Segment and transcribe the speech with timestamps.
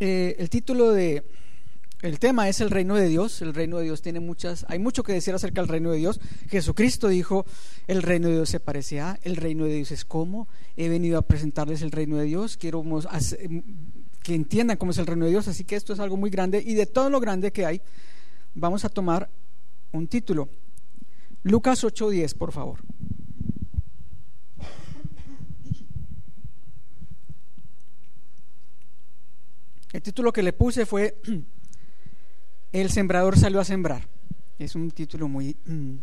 [0.00, 1.24] Eh, el título de
[2.04, 3.40] el tema es el reino de Dios.
[3.40, 6.20] El reino de Dios tiene muchas, hay mucho que decir acerca del reino de Dios.
[6.50, 7.46] Jesucristo dijo,
[7.86, 10.46] el reino de Dios se parece a, el reino de Dios es como.
[10.76, 12.58] He venido a presentarles el reino de Dios.
[12.58, 12.84] Quiero
[14.22, 15.48] que entiendan cómo es el reino de Dios.
[15.48, 17.80] Así que esto es algo muy grande y de todo lo grande que hay,
[18.54, 19.30] vamos a tomar
[19.92, 20.50] un título.
[21.42, 22.80] Lucas 8:10, por favor.
[29.94, 31.16] El título que le puse fue
[32.72, 34.08] El sembrador salió a sembrar.
[34.58, 35.94] Es un título muy, mm,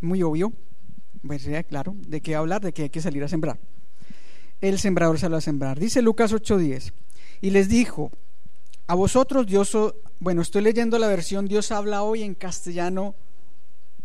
[0.00, 0.50] muy obvio,
[1.26, 3.58] pues claro, de qué hablar, de que hay que salir a sembrar.
[4.62, 5.78] El sembrador salió a sembrar.
[5.78, 6.94] Dice Lucas 8:10,
[7.42, 8.12] y les dijo,
[8.86, 9.76] a vosotros Dios,
[10.20, 13.14] bueno, estoy leyendo la versión Dios habla hoy en castellano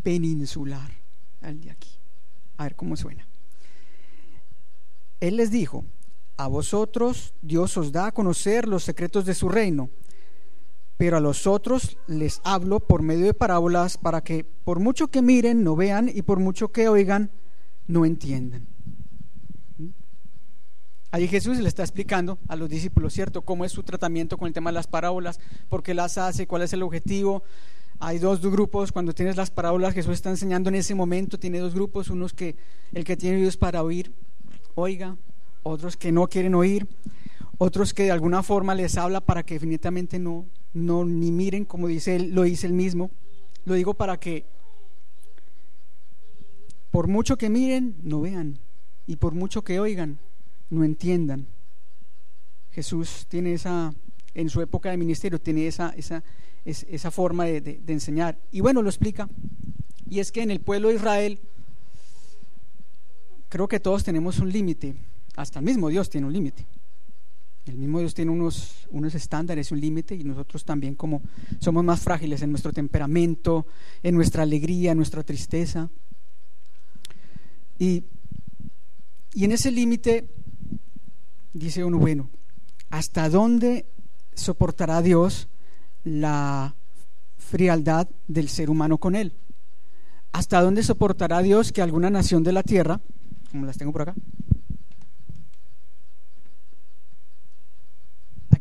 [0.04, 0.92] peninsular,
[1.42, 1.92] al de aquí.
[2.58, 3.26] A ver cómo suena.
[5.22, 5.86] Él les dijo,
[6.38, 9.90] a vosotros Dios os da a conocer los secretos de su reino,
[10.98, 15.22] pero a los otros les hablo por medio de parábolas para que por mucho que
[15.22, 17.32] miren no vean y por mucho que oigan
[17.88, 18.68] no entiendan.
[21.12, 24.54] Allí Jesús le está explicando a los discípulos, ¿cierto?, cómo es su tratamiento con el
[24.54, 25.40] tema de las parábolas,
[25.70, 27.44] por qué las hace, cuál es el objetivo.
[28.00, 31.76] Hay dos grupos, cuando tienes las parábolas, Jesús está enseñando en ese momento, tiene dos
[31.76, 32.56] grupos, unos que
[32.94, 34.12] el que tiene oídos para oír,
[34.74, 35.16] oiga,
[35.64, 36.88] otros que no quieren oír,
[37.58, 41.88] otros que de alguna forma les habla para que definitivamente no, no ni miren, como
[41.88, 43.12] dice él, lo dice él mismo.
[43.66, 44.46] Lo digo para que
[46.92, 48.60] por mucho que miren, no vean,
[49.08, 50.20] y por mucho que oigan,
[50.70, 51.48] no entiendan.
[52.72, 53.94] Jesús tiene esa,
[54.36, 56.24] en su época de ministerio, tiene esa, esa,
[56.66, 58.38] esa forma de, de enseñar.
[58.52, 59.28] Y bueno, lo explica.
[60.08, 61.40] Y es que en el pueblo de Israel,
[63.50, 64.96] creo que todos tenemos un límite.
[65.36, 66.66] Hasta el mismo Dios tiene un límite.
[67.66, 71.22] El mismo Dios tiene unos, unos estándares, un límite, y nosotros también como
[71.60, 73.66] somos más frágiles en nuestro temperamento,
[74.02, 75.90] en nuestra alegría, en nuestra tristeza.
[77.80, 78.04] Y,
[79.34, 80.28] y en ese límite
[81.54, 82.30] dice uno, bueno,
[82.90, 83.86] ¿hasta dónde
[84.34, 85.48] soportará Dios
[86.04, 86.76] la
[87.38, 89.34] frialdad del ser humano con él?
[90.34, 93.00] ¿Hasta dónde soportará Dios que alguna nación de la tierra,
[93.52, 94.16] como las tengo por acá,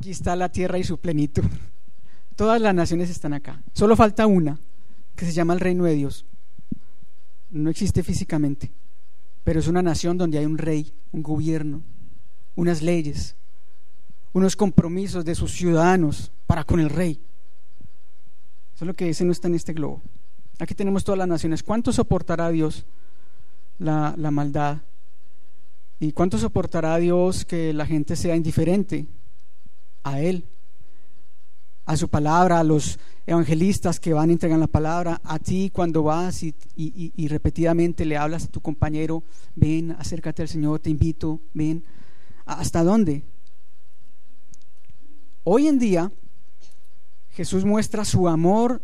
[0.02, 1.44] aquí está la tierra y su plenitud.
[2.34, 3.62] Todas las naciones están acá.
[3.72, 4.58] Solo falta una,
[5.14, 6.26] que se llama el reino de Dios.
[7.52, 8.72] No existe físicamente,
[9.44, 11.84] pero es una nación donde hay un rey, un gobierno,
[12.56, 13.36] unas leyes,
[14.32, 17.20] unos compromisos de sus ciudadanos para con el rey.
[18.74, 20.02] Eso es lo que dice no está en este globo.
[20.58, 21.62] Aquí tenemos todas las naciones.
[21.62, 22.86] ¿Cuánto soportará Dios
[23.78, 24.78] la, la maldad?
[26.00, 29.06] ¿Y cuánto soportará Dios que la gente sea indiferente
[30.02, 30.44] a Él?
[31.84, 36.02] a su palabra, a los evangelistas que van y entregan la palabra, a ti cuando
[36.02, 39.22] vas y, y, repetidamente le hablas a tu compañero,
[39.54, 41.84] ven, acércate al Señor, te invito, ven.
[42.44, 43.22] ¿Hasta dónde?
[45.44, 46.10] Hoy en día
[47.30, 48.80] Jesús muestra su amor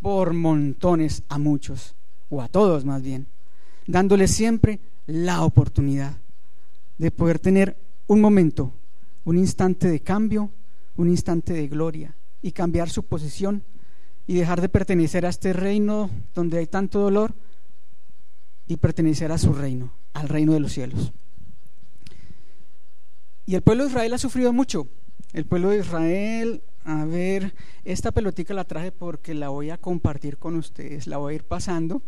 [0.00, 1.94] por montones a muchos,
[2.28, 3.26] o a todos más bien,
[3.86, 6.18] dándole siempre la oportunidad
[6.98, 7.76] de poder tener
[8.06, 8.72] un momento,
[9.24, 10.50] un instante de cambio,
[10.96, 13.64] un instante de gloria y cambiar su posición
[14.26, 17.34] y dejar de pertenecer a este reino donde hay tanto dolor
[18.66, 21.12] y pertenecer a su reino, al reino de los cielos.
[23.46, 24.88] Y el pueblo de Israel ha sufrido mucho.
[25.32, 30.38] El pueblo de Israel, a ver, esta pelotica la traje porque la voy a compartir
[30.38, 32.02] con ustedes, la voy a ir pasando.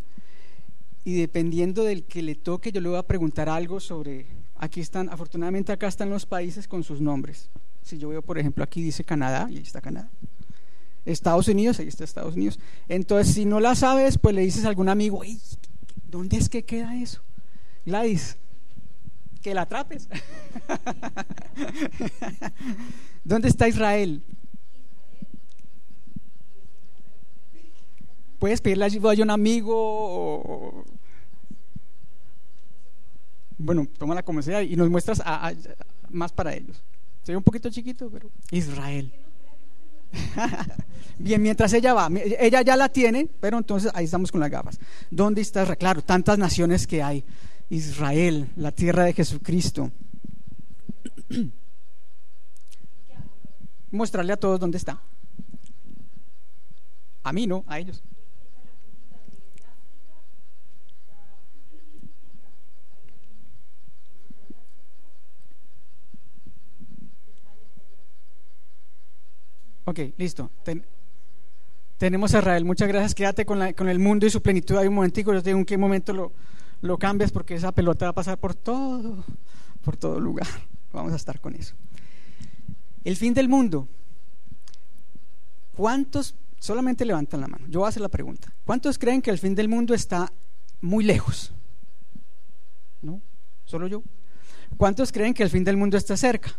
[1.05, 4.27] Y dependiendo del que le toque, yo le voy a preguntar algo sobre,
[4.59, 7.51] aquí están, afortunadamente acá están los países con sus nombres.
[7.83, 10.11] Si yo veo, por ejemplo, aquí dice Canadá, y ahí está Canadá.
[11.05, 12.59] Estados Unidos, ahí está Estados Unidos.
[12.89, 15.23] Entonces, si no la sabes, pues le dices a algún amigo,
[16.09, 17.23] ¿dónde es que queda eso?
[17.85, 18.37] Gladys,
[19.41, 20.09] que la atrapes.
[23.25, 24.23] ¿Dónde está Israel?
[28.39, 30.85] Puedes pedirle ayuda a un amigo.
[33.67, 35.21] Bueno, tómala como sea y nos muestras
[36.11, 36.81] más para ellos.
[37.25, 39.13] Sería un poquito chiquito, pero Israel.
[41.19, 42.09] Bien, mientras ella va,
[42.39, 44.79] ella ya la tiene, pero entonces ahí estamos con las gafas.
[45.11, 45.79] ¿Dónde está Israel?
[45.79, 47.25] Claro, tantas naciones que hay.
[47.69, 49.91] Israel, la tierra de Jesucristo.
[53.91, 55.03] Mostrarle a todos dónde está.
[57.25, 58.01] A mí no, a ellos.
[69.89, 70.51] Ok, listo.
[71.97, 72.65] tenemos a Israel.
[72.65, 73.15] Muchas gracias.
[73.15, 74.77] Quédate con, con, el mundo y su plenitud.
[74.77, 76.33] Hay un momentico, yo te digo en qué momento
[76.83, 79.25] lo, cambias porque esa pelota va a pasar por todo,
[79.85, 80.49] por todo lugar.
[80.93, 81.77] Vamos a estar con eso.
[83.05, 83.87] El fin del mundo.
[85.77, 87.65] ¿Cuántos solamente levantan la mano?
[87.69, 88.53] Yo voy a hacer la pregunta.
[88.65, 90.33] ¿Cuántos creen que el fin del mundo está
[90.81, 91.53] muy lejos?
[93.03, 93.21] ¿No?
[93.67, 94.03] ¿Solo yo?
[94.77, 96.59] ¿Cuántos creen que el fin del mundo está cerca?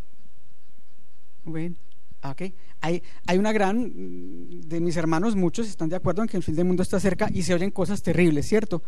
[1.44, 1.76] Bueno,
[2.24, 2.54] okay.
[2.82, 6.56] hay, hay una gran, de mis hermanos, muchos están de acuerdo en que el fin
[6.56, 8.84] del mundo está cerca y se oyen cosas terribles, ¿cierto?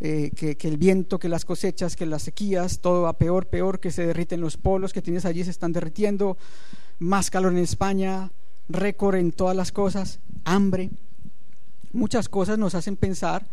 [0.00, 3.78] Eh, que, que, el viento, que las cosechas, que las sequías, todo va peor, peor,
[3.78, 6.36] que se derriten los polos que tienes allí, se están derritiendo,
[6.98, 8.32] más calor en España,
[8.68, 10.90] récord en todas las cosas, hambre.
[11.92, 13.46] Muchas cosas nos hacen pensar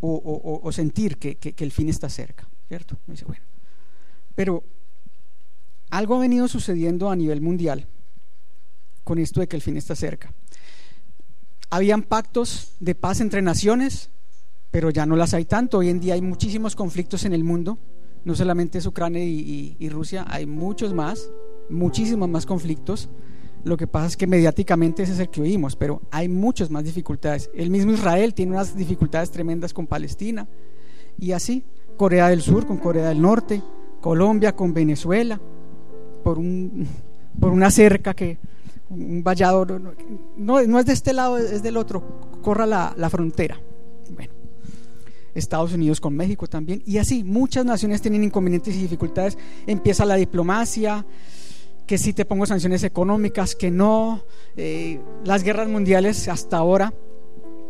[0.00, 2.96] o, o, sentir que, que, que, el fin está cerca, ¿cierto?
[3.06, 3.42] Dice, bueno,
[4.34, 4.62] pero
[5.90, 7.86] algo ha venido sucediendo a nivel mundial
[9.10, 10.32] con esto de que el fin está cerca.
[11.68, 14.08] Habían pactos de paz entre naciones,
[14.70, 15.78] pero ya no las hay tanto.
[15.78, 17.76] Hoy en día hay muchísimos conflictos en el mundo,
[18.24, 21.28] no solamente es Ucrania y, Rusia, hay muchos más,
[21.68, 23.08] muchísimos más conflictos.
[23.64, 26.84] Lo que pasa es que mediáticamente ese es el que oímos, pero hay muchas más
[26.84, 27.50] dificultades.
[27.52, 30.46] El mismo Israel tiene unas dificultades tremendas con Palestina
[31.18, 31.64] y así,
[31.96, 33.60] Corea del Sur con Corea del Norte,
[34.00, 35.40] Colombia con Venezuela,
[36.22, 36.86] por, un,
[37.40, 38.38] por una cerca que,
[38.90, 39.64] un vallado,
[40.36, 42.02] no, no, es de este lado, es del otro,
[42.42, 43.60] corra la, la frontera.
[44.14, 44.32] Bueno,
[45.34, 49.38] Estados Unidos con México también, y así, muchas naciones tienen inconvenientes y dificultades.
[49.66, 51.06] Empieza la diplomacia,
[51.86, 54.22] que si te pongo sanciones económicas, que no.
[54.56, 56.94] Eh, las guerras mundiales hasta ahora,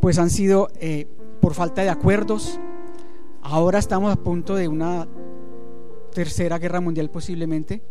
[0.00, 1.06] pues han sido eh,
[1.40, 2.61] por falta de acuerdos.
[3.43, 5.08] Ahora estamos a punto de una
[6.12, 7.82] tercera guerra mundial posiblemente.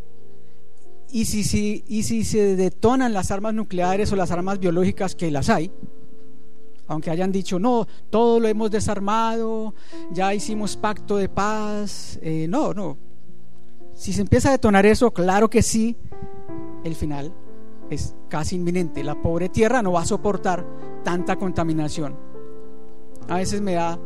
[1.11, 5.31] Y si, si, y si se detonan las armas nucleares o las armas biológicas, que
[5.31, 5.71] las hay,
[6.88, 9.73] aunque hayan dicho, no, todo lo hemos desarmado,
[10.11, 12.97] ya hicimos pacto de paz, eh, no, no.
[13.94, 15.95] Si se empieza a detonar eso, claro que sí,
[16.83, 17.33] el final
[17.89, 19.03] es casi inminente.
[19.03, 20.65] La pobre tierra no va a soportar
[21.03, 22.15] tanta contaminación.
[23.27, 24.00] A veces me da,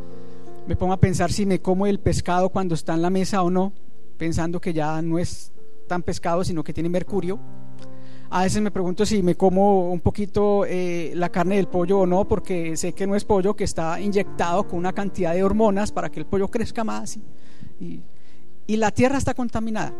[0.66, 3.50] me pongo a pensar si me como el pescado cuando está en la mesa o
[3.50, 3.72] no
[4.16, 5.53] pensando que ya no es
[5.86, 7.38] tan pescado, sino que tiene mercurio.
[8.30, 12.06] A veces me pregunto si me como un poquito eh, la carne del pollo o
[12.06, 15.92] no, porque sé que no es pollo, que está inyectado con una cantidad de hormonas
[15.92, 17.16] para que el pollo crezca más.
[17.80, 18.00] Y,
[18.66, 19.92] y, la tierra está contaminada.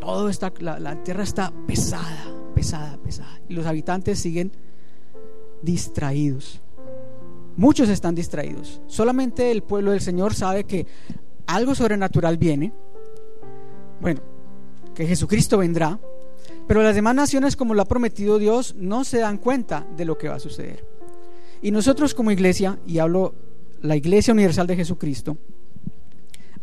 [0.00, 3.40] Todo está, la, la tierra está pesada, pesada, pesada.
[3.48, 4.52] Y los habitantes siguen
[5.60, 6.62] distraídos.
[7.56, 8.80] Muchos están distraídos.
[8.86, 10.86] Solamente el pueblo del Señor sabe que
[11.46, 12.72] algo sobrenatural viene
[14.00, 14.20] bueno,
[14.98, 16.00] que Jesucristo vendrá,
[16.66, 20.18] pero las demás naciones, como lo ha prometido Dios, no se dan cuenta de lo
[20.18, 20.84] que va a suceder.
[21.62, 23.32] Y nosotros como iglesia, y hablo
[23.80, 25.38] la Iglesia Universal de Jesucristo,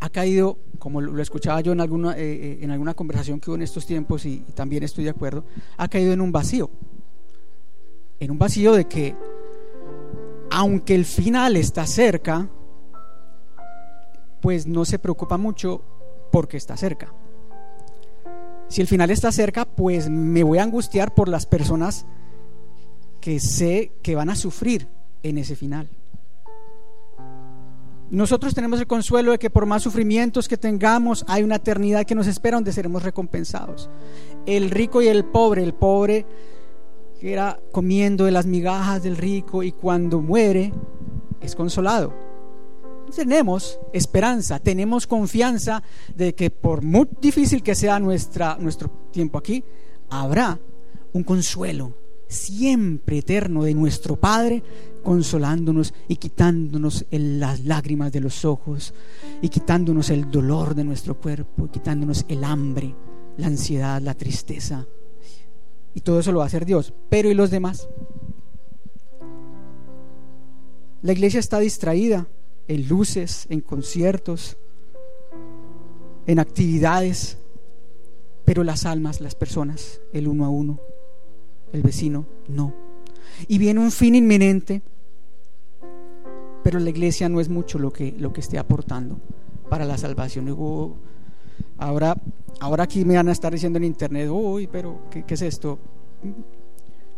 [0.01, 3.55] ha caído, como lo escuchaba yo en alguna, eh, eh, en alguna conversación que hubo
[3.55, 5.45] en estos tiempos, y, y también estoy de acuerdo,
[5.77, 6.69] ha caído en un vacío.
[8.19, 9.15] En un vacío de que,
[10.51, 12.49] aunque el final está cerca,
[14.41, 15.81] pues no se preocupa mucho
[16.33, 17.13] porque está cerca.
[18.67, 22.05] Si el final está cerca, pues me voy a angustiar por las personas
[23.21, 24.87] que sé que van a sufrir
[25.23, 25.89] en ese final.
[28.09, 32.15] Nosotros tenemos el consuelo de que por más sufrimientos que tengamos, hay una eternidad que
[32.15, 33.89] nos espera donde seremos recompensados.
[34.45, 36.25] El rico y el pobre, el pobre
[37.19, 40.71] que era comiendo de las migajas del rico y cuando muere
[41.41, 42.24] es consolado
[43.15, 45.81] tenemos esperanza, tenemos confianza
[46.15, 49.63] de que por muy difícil que sea nuestra, nuestro tiempo aquí,
[50.09, 50.59] habrá
[51.13, 51.93] un consuelo
[52.27, 54.61] siempre eterno de nuestro Padre,
[55.03, 58.93] consolándonos y quitándonos las lágrimas de los ojos,
[59.41, 62.93] y quitándonos el dolor de nuestro cuerpo, y quitándonos el hambre,
[63.37, 64.85] la ansiedad, la tristeza.
[65.93, 66.93] Y todo eso lo va a hacer Dios.
[67.09, 67.87] Pero ¿y los demás?
[71.01, 72.27] La iglesia está distraída
[72.67, 74.57] en luces, en conciertos,
[76.27, 77.37] en actividades,
[78.43, 80.79] pero las almas, las personas, el uno a uno,
[81.73, 82.73] el vecino, no.
[83.47, 84.81] Y viene un fin inminente,
[86.63, 89.19] pero la iglesia no es mucho lo que, lo que esté aportando
[89.69, 90.47] para la salvación.
[91.77, 92.15] Ahora,
[92.59, 95.77] ahora aquí me van a estar diciendo en internet, uy, pero ¿qué, ¿qué es esto?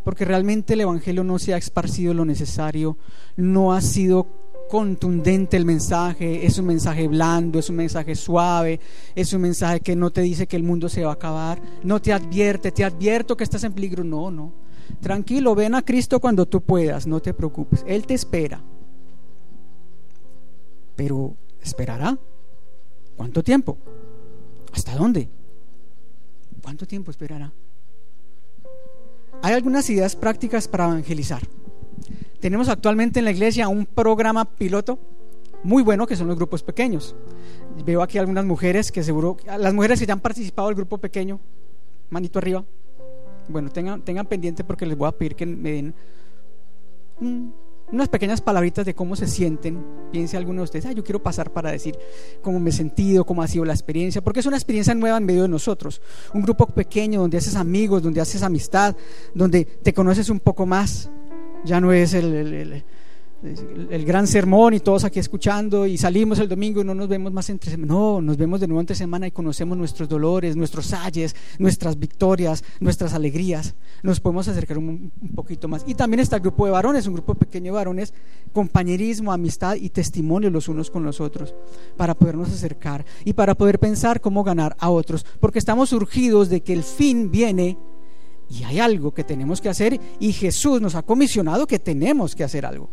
[0.04, 2.98] Porque realmente el Evangelio no se ha esparcido lo necesario,
[3.36, 4.27] no ha sido
[4.68, 8.80] contundente el mensaje, es un mensaje blando, es un mensaje suave,
[9.16, 12.02] es un mensaje que no te dice que el mundo se va a acabar, no
[12.02, 14.54] te advierte, te advierto que estás en peligro, no, no.
[15.02, 18.62] Tranquilo, ven a Cristo cuando tú puedas, no te preocupes, Él te espera.
[20.96, 22.18] Pero, ¿esperará?
[23.16, 23.78] ¿Cuánto tiempo?
[24.74, 25.30] ¿Hasta dónde?
[26.62, 27.54] ¿Cuánto tiempo esperará?
[29.42, 31.42] Hay algunas ideas prácticas para evangelizar.
[32.39, 35.00] Tenemos actualmente en la iglesia un programa piloto
[35.63, 37.15] muy bueno que son los grupos pequeños.
[37.84, 41.39] Veo aquí algunas mujeres que seguro, las mujeres que ya han participado del grupo pequeño,
[42.10, 42.63] manito arriba.
[43.48, 45.96] Bueno, tengan, tengan pendiente porque les voy a pedir que me den
[47.91, 49.84] unas pequeñas palabritas de cómo se sienten.
[50.12, 51.98] Piense alguno de ustedes, ah, yo quiero pasar para decir
[52.41, 55.25] cómo me he sentido, cómo ha sido la experiencia, porque es una experiencia nueva en
[55.25, 56.01] medio de nosotros.
[56.34, 58.96] Un grupo pequeño donde haces amigos, donde haces amistad,
[59.34, 61.10] donde te conoces un poco más.
[61.66, 62.84] Ya no es el,
[63.44, 67.32] el, gran sermón y todos aquí escuchando y salimos el domingo y no nos vemos
[67.32, 67.94] más entre semana.
[67.94, 72.64] No, nos vemos de nuevo entre semana y conocemos nuestros dolores, nuestros ayes, nuestras victorias,
[72.80, 73.76] nuestras alegrías.
[74.02, 75.84] Nos podemos acercar un, un, poquito más.
[75.86, 78.14] Y también está el grupo de varones, un grupo pequeño de varones,
[78.54, 81.54] compañerismo, amistad y testimonio los unos con los otros,
[81.96, 86.62] para podernos acercar y para poder pensar cómo ganar a otros, porque estamos urgidos de
[86.62, 87.78] que el fin viene
[88.50, 92.44] y hay algo que tenemos que hacer y Jesús nos ha comisionado que tenemos que
[92.44, 92.89] hacer algo.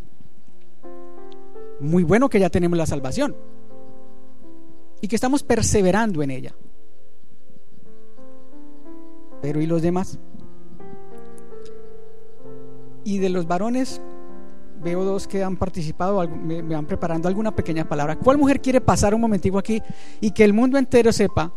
[1.79, 3.35] Muy bueno que ya tenemos la salvación
[5.01, 6.55] y que estamos perseverando en ella.
[9.41, 10.17] Pero ¿y los demás?
[13.03, 14.01] Y de los varones,
[14.83, 18.17] veo dos que han participado, me, van preparando alguna pequeña palabra.
[18.17, 19.81] ¿Cuál mujer quiere pasar un momentico aquí
[20.19, 21.53] y que el mundo entero sepa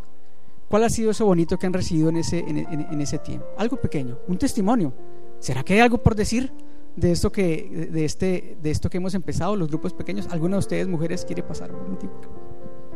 [0.68, 3.46] cuál ha sido eso bonito que han recibido en ese, en ese tiempo?
[3.56, 4.92] Algo pequeño, un testimonio.
[5.38, 6.52] ¿Será que hay algo por decir?
[6.98, 10.60] de esto que, de este, de esto que hemos empezado, los grupos pequeños, ¿alguna de
[10.60, 11.70] ustedes, mujeres, quiere pasar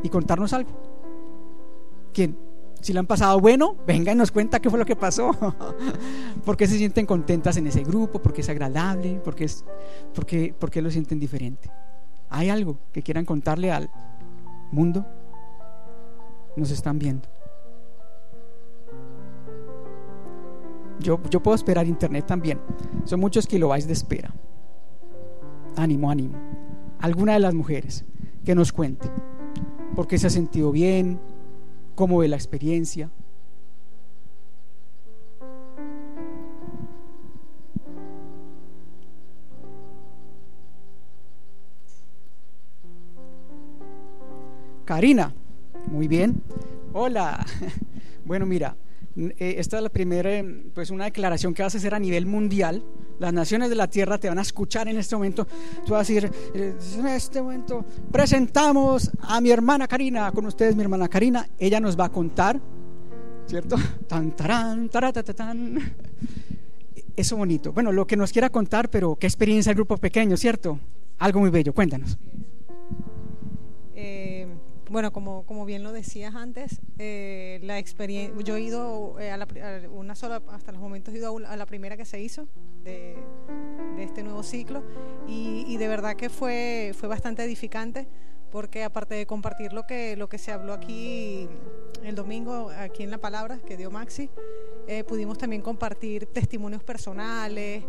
[0.02, 0.71] y contarnos algo?
[2.12, 2.37] ¿Quién?
[2.81, 5.31] Si le han pasado bueno, venga y nos cuenta qué fue lo que pasó.
[6.45, 8.21] ¿Por qué se sienten contentas en ese grupo?
[8.21, 9.21] ¿Por qué es agradable?
[9.21, 9.64] ¿Por qué, es,
[10.12, 11.71] por qué, por qué lo sienten diferente?
[12.29, 13.88] ¿Hay algo que quieran contarle al
[14.73, 15.07] mundo?
[16.57, 17.29] Nos están viendo.
[21.02, 22.61] Yo, puedo esperar internet también.
[23.04, 24.32] Son muchos kilobytes de espera.
[25.76, 26.37] Ánimo, ánimo.
[27.00, 28.04] Alguna de las mujeres
[28.44, 29.11] que nos cuente
[29.94, 31.21] por qué se ha sentido bien,
[31.94, 33.11] cómo ve la experiencia.
[44.85, 45.35] Karina,
[45.90, 46.42] muy bien.
[46.92, 47.44] Hola.
[48.25, 48.76] Bueno, mira,
[49.16, 52.26] eh, esta es la primera, eh, pues una declaración que vas a hacer a nivel
[52.26, 52.83] mundial.
[53.19, 55.47] Las naciones de la tierra te van a escuchar en este momento.
[55.87, 60.75] Tú vas a decir, eh, en este momento presentamos a mi hermana Karina, con ustedes
[60.75, 61.47] mi hermana Karina.
[61.59, 62.61] Ella nos va a contar,
[63.47, 63.76] ¿cierto?
[64.09, 65.95] Tan, tarán, tan.
[67.14, 67.73] Eso bonito.
[67.73, 70.78] Bueno, lo que nos quiera contar, pero qué experiencia el grupo pequeño, ¿cierto?
[71.19, 72.16] Algo muy bello, cuéntanos.
[74.92, 79.38] Bueno, como, como bien lo decías antes, eh, la experiencia, yo he ido eh, a,
[79.90, 82.46] una sola, hasta los momentos he ido a, la primera que se hizo
[82.84, 83.16] de,
[83.96, 84.82] este nuevo ciclo
[85.26, 88.06] y, de verdad que fue, fue bastante edificante
[88.50, 91.49] porque aparte de compartir lo que, lo que se habló aquí
[92.02, 94.28] el domingo, aquí en la palabra que dio Maxi,
[94.88, 97.82] eh, pudimos también compartir testimonios personales,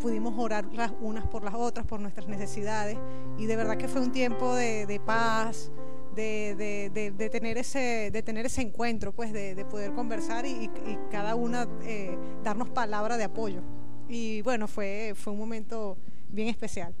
[0.00, 2.96] pudimos orar las unas por las otras, por nuestras necesidades
[3.38, 5.72] y de verdad que fue un tiempo de paz,
[6.14, 10.70] de, tener, ese, de tener ese encuentro, pues de, poder conversar y,
[11.10, 13.62] cada una eh, darnos palabra de apoyo.
[14.08, 15.96] Y bueno, fue, fue un momento
[16.28, 16.94] bien especial.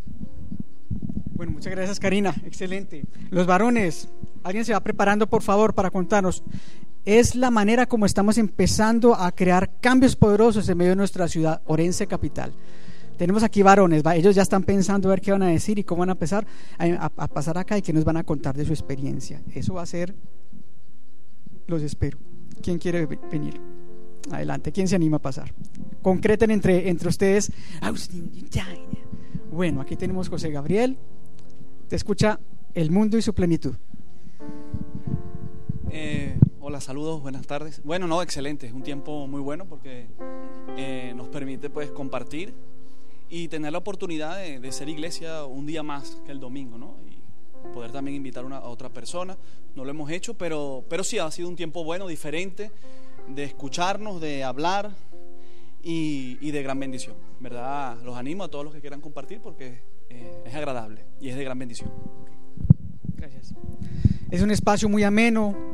[1.34, 3.04] Bueno, muchas gracias Karina, excelente.
[3.30, 4.08] Los varones,
[4.44, 6.44] alguien se va preparando por favor para contarnos.
[7.04, 11.60] Es la manera como estamos empezando a crear cambios poderosos en medio de nuestra ciudad,
[11.66, 12.54] Orense Capital.
[13.16, 16.00] Tenemos aquí varones, ellos ya están pensando a ver qué van a decir y cómo
[16.00, 16.46] van a empezar
[16.78, 19.40] a, pasar acá y qué nos van a contar de su experiencia.
[19.54, 20.14] Eso va a ser,
[21.66, 22.18] los espero.
[22.60, 23.60] ¿Quién quiere venir?
[24.30, 25.52] Adelante, ¿quién se anima a pasar?
[26.02, 27.52] Concreten entre, entre ustedes.
[29.52, 30.98] Bueno, aquí tenemos José Gabriel.
[31.88, 32.40] Te escucha
[32.74, 33.74] el mundo y su plenitud.
[35.90, 37.80] Eh, hola, saludos, buenas tardes.
[37.84, 40.08] Bueno, no, excelente, es un tiempo muy bueno porque
[40.76, 42.52] eh, nos permite pues compartir
[43.28, 46.96] y tener la oportunidad de, ser iglesia un día más que el domingo, ¿no?
[47.08, 49.36] Y poder también invitar a otra persona.
[49.74, 52.70] No lo hemos hecho, pero, pero sí ha sido un tiempo bueno, diferente,
[53.28, 54.90] de escucharnos, de hablar
[55.82, 57.16] y, de gran bendición.
[57.40, 57.98] ¿Verdad?
[58.02, 61.44] Los animo a todos los que quieran compartir porque eh, es agradable y es de
[61.44, 61.90] gran bendición.
[63.16, 63.54] Gracias.
[64.30, 65.73] Es un espacio muy ameno.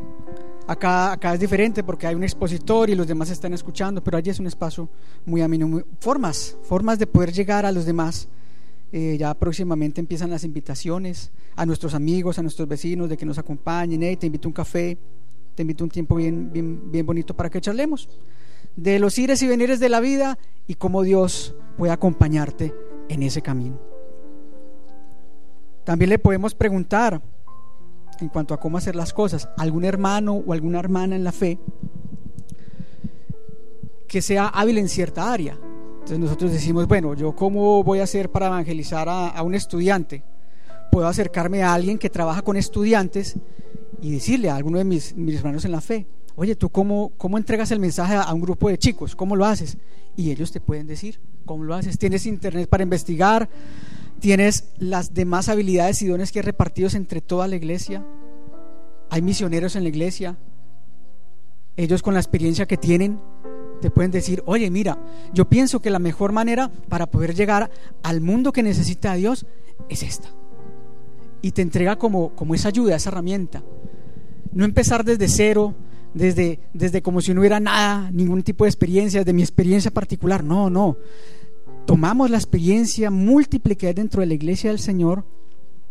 [0.71, 4.31] Acá, acá es diferente porque hay un expositor y los demás están escuchando, pero allí
[4.31, 4.89] es un espacio
[5.27, 5.83] muy ameno.
[5.99, 8.29] formas, formas de poder llegar a los demás.
[8.93, 13.37] Eh, ya próximamente empiezan las invitaciones a nuestros amigos, a nuestros vecinos, de que nos
[13.37, 14.01] acompañen.
[14.05, 14.97] Hey, te invito a un café,
[15.57, 18.09] te invito a un tiempo bien, bien, bien bonito para que charlemos
[18.77, 22.73] de los ires y venires de la vida y cómo Dios puede acompañarte
[23.09, 23.77] en ese camino.
[25.83, 27.21] También le podemos preguntar
[28.21, 31.59] en cuanto a cómo hacer las cosas algún hermano o alguna hermana en la fe
[34.09, 35.55] que sea hábil en cierta área.
[35.55, 40.25] Entonces nosotros decimos, bueno, yo cómo voy a hacer para evangelizar a, a un estudiante.
[40.91, 43.37] Puedo acercarme a alguien que trabaja con estudiantes
[44.03, 47.39] y decirle a alguno de mis, mis hermanos en la fe, oye, ¿tú cómo, cómo
[47.39, 49.15] entregas el mensaje a, a un grupo de chicos?
[49.15, 49.79] ¿Cómo lo haces?
[50.17, 51.99] Y ellos te pueden decir, ¿cómo lo haces?
[51.99, 53.49] ¿Tienes internet para investigar?
[54.21, 58.05] ¿Tienes las demás habilidades y dones que repartidos entre toda la iglesia?
[59.09, 60.37] ¿Hay misioneros en la iglesia?
[61.77, 63.19] Ellos con la experiencia que tienen
[63.81, 64.99] te pueden decir, oye, mira,
[65.33, 67.71] yo pienso que la mejor manera para poder llegar
[68.03, 69.47] al mundo que necesita a Dios
[69.89, 70.29] es esta.
[71.41, 73.63] Y te entrega como, como esa ayuda, esa herramienta.
[74.53, 75.75] No empezar desde cero,
[76.13, 80.45] desde, desde como si no hubiera nada, ningún tipo de experiencia, de mi experiencia particular.
[80.45, 80.99] No, no.
[81.87, 85.25] Tomamos la experiencia múltiple que hay dentro de la iglesia del Señor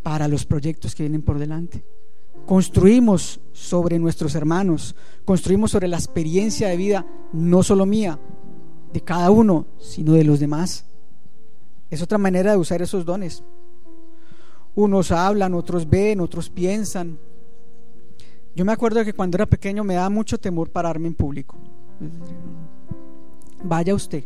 [0.04, 1.84] para los proyectos que vienen por delante.
[2.46, 8.20] Construimos sobre nuestros hermanos, construimos sobre la experiencia de vida, no solo mía,
[8.92, 10.86] de cada uno, sino de los demás.
[11.90, 13.44] Es otra manera de usar esos dones.
[14.76, 17.20] Unos hablan, otros ven, otros piensan.
[18.56, 21.58] Yo me acuerdo que cuando era pequeño me daba mucho temor pararme en público.
[23.64, 24.24] Vaya usted,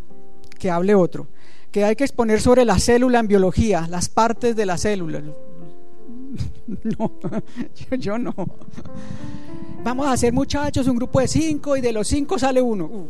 [0.63, 1.27] que hable otro.
[1.73, 5.21] Que hay que exponer sobre la célula en biología, las partes de la célula.
[6.83, 7.11] No,
[7.99, 8.33] yo, no.
[9.83, 13.07] Vamos a hacer muchachos un grupo de cinco y de los cinco sale uno.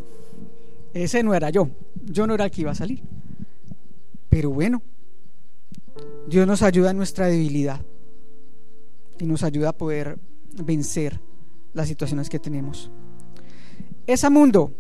[0.94, 1.70] Ese no era yo.
[2.04, 3.02] Yo no era el que iba a salir.
[4.30, 4.82] Pero bueno,
[6.28, 7.80] Dios nos ayuda en nuestra debilidad
[9.20, 10.18] y nos ayuda a poder
[10.66, 11.22] vencer
[11.74, 12.90] las situaciones que tenemos.
[14.08, 14.74] Ese mundo,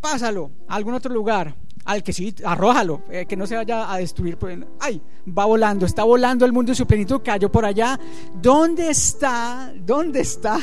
[0.00, 1.56] pásalo a algún otro lugar,
[1.90, 4.36] al que sí, arrójalo, eh, que no se vaya a destruir.
[4.36, 7.98] Pues, ay, va volando, está volando el mundo y su plenitud, cayó por allá.
[8.40, 10.60] ¿Dónde está, dónde está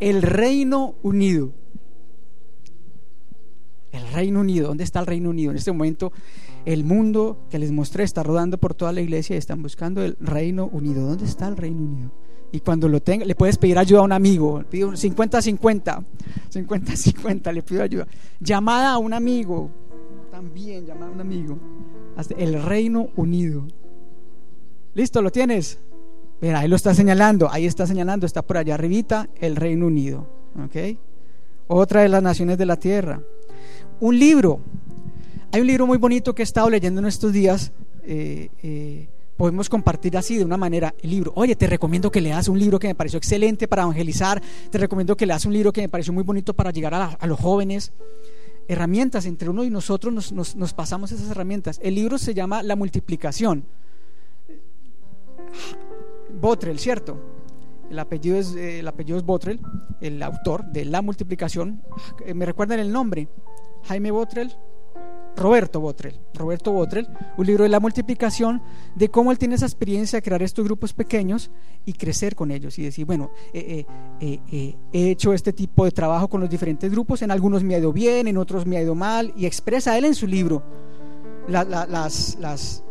[0.00, 1.52] el Reino Unido?
[3.92, 5.50] El Reino Unido, ¿dónde está el Reino Unido?
[5.50, 6.12] En este momento
[6.64, 10.16] el mundo que les mostré está rodando por toda la iglesia y están buscando el
[10.18, 11.06] Reino Unido.
[11.06, 12.10] ¿Dónde está el Reino Unido?
[12.52, 14.64] Y cuando lo tenga, le puedes pedir ayuda a un amigo.
[14.70, 16.04] Pido 50-50,
[16.50, 18.06] 50-50, le pido ayuda.
[18.40, 19.70] Llamada a un amigo,
[20.38, 21.58] también llamada a un amigo.
[22.16, 23.66] Hasta el Reino Unido.
[24.94, 25.20] ¿Listo?
[25.20, 25.80] ¿Lo tienes?
[26.40, 30.28] Mira, ahí lo está señalando, ahí está señalando, está por allá arribita el Reino Unido.
[30.64, 30.96] ¿Ok?
[31.66, 33.20] Otra de las naciones de la tierra.
[33.98, 34.60] Un libro.
[35.50, 37.72] Hay un libro muy bonito que he estado leyendo en estos días.
[38.04, 41.32] Eh, eh, podemos compartir así de una manera el libro.
[41.34, 44.40] Oye, te recomiendo que leas un libro que me pareció excelente para evangelizar.
[44.70, 47.40] Te recomiendo que leas un libro que me pareció muy bonito para llegar a los
[47.40, 47.90] jóvenes.
[48.68, 51.80] Herramientas entre uno y nosotros nos, nos, pasamos esas herramientas.
[51.82, 53.64] El libro se llama La multiplicación.
[56.40, 57.18] Botrel, ¿cierto?
[57.90, 59.60] El apellido es, eh, el apellido es Botrel,
[60.02, 61.82] el autor de La multiplicación.
[62.34, 63.28] ¿Me recuerdan el nombre?
[63.84, 64.54] Jaime Botrel,
[65.38, 68.60] Roberto Botrel, Roberto Botrel, un libro de la multiplicación,
[68.94, 71.50] de cómo él tiene esa experiencia de crear estos grupos pequeños
[71.84, 73.84] y crecer con ellos y decir, bueno, eh,
[74.20, 77.76] eh, eh, he hecho este tipo de trabajo con los diferentes grupos, en algunos me
[77.76, 80.62] ha ido bien, en otros me ha ido mal, y expresa él en su libro
[81.46, 82.82] la, la, las, las,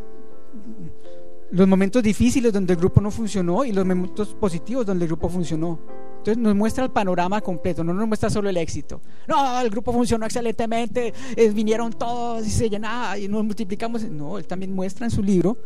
[1.52, 5.30] los momentos difíciles donde el grupo no funcionó y los momentos positivos donde el grupo
[5.30, 5.80] funcionó.
[6.28, 9.00] Entonces nos muestra el panorama completo, no nos muestra solo el éxito.
[9.30, 14.04] No, el grupo funcionó excelentemente, eh, vinieron todos y se llenaba y nos multiplicamos.
[14.04, 15.58] No, él también muestra en su libro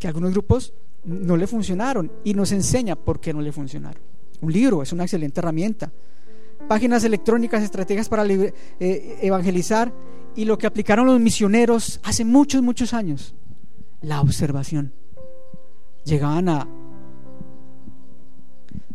[0.00, 4.02] que algunos grupos no le funcionaron y nos enseña por qué no le funcionaron.
[4.40, 5.92] Un libro es una excelente herramienta.
[6.66, 9.92] Páginas electrónicas, estrategias para eh, evangelizar
[10.34, 13.36] y lo que aplicaron los misioneros hace muchos, muchos años,
[14.00, 14.92] la observación.
[16.04, 16.66] Llegaban a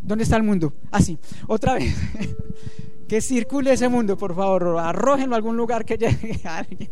[0.01, 0.73] ¿Dónde está el mundo?
[0.91, 1.95] Así, ah, otra vez.
[3.07, 4.79] que circule ese mundo, por favor.
[4.79, 6.89] Arrójenlo a algún lugar que llegue a alguien.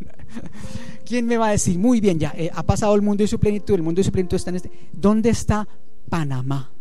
[1.05, 1.79] ¿Quién me va a decir?
[1.79, 3.73] Muy bien, ya eh, ha pasado el mundo y su plenitud.
[3.73, 4.71] El mundo y su plenitud está en este.
[4.91, 5.67] ¿Dónde está
[6.09, 6.71] Panamá?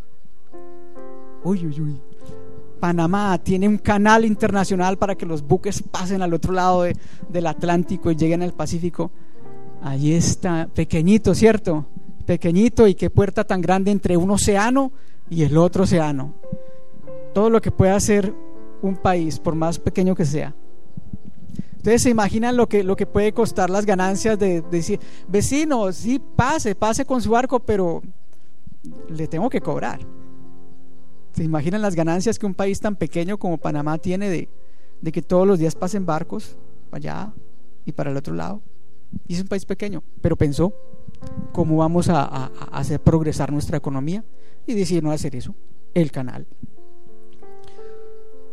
[1.44, 2.00] Uy, uy, uy.
[2.80, 6.84] Panamá tiene un canal internacional para que los buques pasen al otro lado
[7.28, 9.10] del Atlántico y lleguen al Pacífico.
[9.82, 11.86] Allí está, pequeñito, ¿cierto?
[12.26, 14.92] Pequeñito y qué puerta tan grande entre un océano
[15.30, 16.34] y el otro océano.
[17.32, 18.34] Todo lo que puede hacer
[18.82, 20.54] un país, por más pequeño que sea.
[21.76, 26.20] Ustedes se imaginan lo que, lo que puede costar las ganancias de, decir, vecino, sí,
[26.36, 28.02] pase, pase con su barco, pero
[29.08, 30.00] le tengo que cobrar.
[31.32, 34.48] ¿Se imaginan las ganancias que un país tan pequeño como Panamá tiene de,
[35.00, 36.56] de que todos los días pasen barcos
[36.90, 37.32] para allá
[37.84, 38.60] y para el otro lado?
[39.26, 40.72] Y es un país pequeño, pero pensó
[41.52, 44.24] cómo vamos a hacer progresar nuestra economía
[44.68, 45.54] y decidió no hacer eso,
[45.94, 46.46] el canal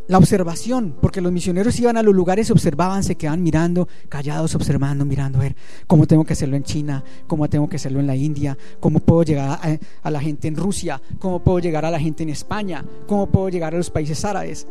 [0.08, 5.04] la observación, porque los misioneros iban a los lugares, observaban, se quedaban mirando, callados, observando,
[5.04, 8.14] mirando, a ver cómo tengo que hacerlo en China, cómo tengo que hacerlo en la
[8.14, 9.58] India, cómo puedo llegar
[10.02, 13.48] a, la gente en Rusia, cómo puedo llegar a la gente en España, cómo puedo
[13.48, 14.66] llegar a los países árabes.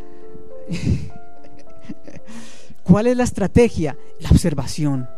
[2.83, 3.97] ¿Cuál es la estrategia?
[4.19, 5.09] La observación.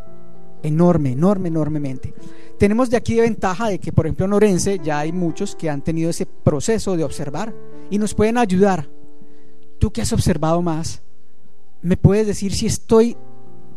[0.64, 2.14] Enorme, enorme, enormemente.
[2.58, 5.70] Tenemos de aquí de ventaja de que, por ejemplo, en Orense ya hay muchos que
[5.70, 7.54] han tenido ese proceso de observar
[7.90, 8.90] y nos pueden ayudar
[9.80, 11.02] tú que has observado más,
[11.82, 13.16] ¿me puedes decir si estoy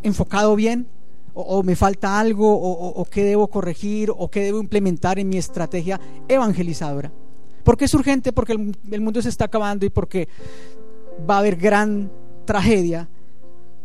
[0.03, 0.87] enfocado bien?
[1.35, 2.53] ¿O, me falta algo?
[2.53, 4.11] O, qué debo corregir?
[4.17, 7.13] ¿O qué debo implementar en mi estrategia evangelizadora?
[7.63, 8.33] ¿Por qué es urgente?
[8.33, 10.29] Porque el mundo se está acabando y porque
[11.29, 12.11] va a haber gran
[12.47, 13.09] tragedia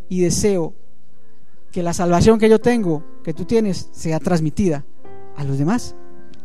[0.10, 0.73] y deseo
[1.71, 4.85] que la salvación que yo tengo, que tú tienes, sea transmitida
[5.35, 5.95] a los demás,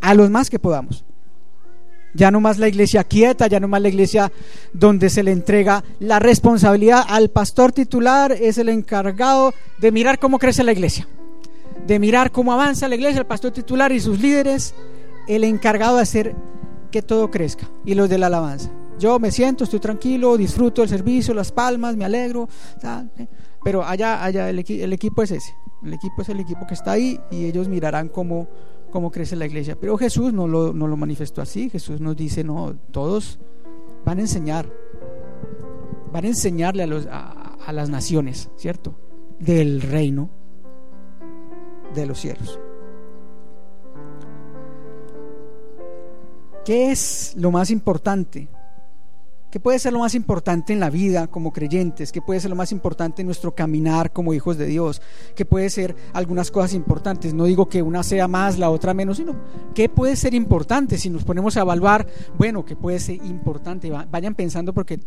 [0.00, 1.04] a los más que podamos.
[2.14, 4.32] Ya no más la iglesia quieta, ya no más la iglesia
[4.72, 10.38] donde se le entrega la responsabilidad al pastor titular, es el encargado de mirar cómo
[10.38, 11.06] crece la iglesia,
[11.86, 14.74] de mirar cómo avanza la iglesia, el pastor titular y sus líderes,
[15.28, 16.34] el encargado de hacer
[16.90, 18.70] que todo crezca y los de la alabanza.
[18.98, 22.48] Yo me siento, estoy tranquilo, disfruto del servicio, las palmas, me alegro,
[23.62, 27.20] pero allá, allá el, equipo es ese, el equipo es el equipo que está ahí
[27.30, 28.48] y ellos mirarán cómo
[28.90, 29.76] cómo crece la iglesia.
[29.80, 31.70] Pero Jesús no lo, no lo manifestó así.
[31.70, 33.38] Jesús nos dice, no, todos
[34.04, 34.70] van a enseñar.
[36.12, 38.94] Van a enseñarle a, los, a, las naciones, ¿cierto?
[39.38, 40.28] Del reino
[41.94, 42.58] de los cielos.
[46.64, 48.48] ¿Qué es lo más importante
[49.50, 52.12] ¿Qué puede ser lo más importante en la vida como creyentes?
[52.12, 55.02] ¿Qué puede ser lo más importante en nuestro caminar como hijos de Dios?
[55.34, 57.34] ¿Qué puede ser algunas cosas importantes?
[57.34, 59.34] No digo que una sea más, la otra menos, sino
[59.74, 62.06] ¿qué puede ser importante si nos ponemos a evaluar?
[62.38, 63.90] Bueno, ¿qué puede ser importante?
[63.90, 65.00] Vayan pensando porque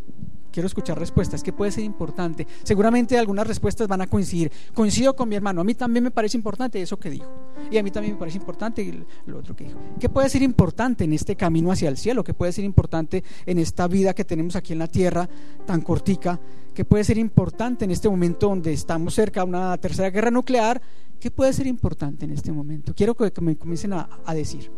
[0.54, 2.48] quiero escuchar respuestas, ¿qué puede ser importante?
[2.64, 4.52] Seguramente algunas respuestas van a coincidir.
[4.74, 7.30] Coincido con mi hermano, a mí también me parece importante eso que dijo.
[7.72, 9.80] Y a mí también me parece importante lo otro que dijo.
[10.00, 12.24] ¿Qué puede ser importante en este camino hacia el cielo?
[12.24, 15.28] ¿Qué puede ser importante en esta vida que tenemos aquí en la tierra
[15.66, 16.40] tan cortica?
[16.74, 20.82] ¿Qué puede ser importante en este momento donde estamos cerca de una tercera guerra nuclear?
[21.20, 22.94] ¿Qué puede ser importante en este momento?
[22.96, 24.72] Quiero que me comiencen a, a decir.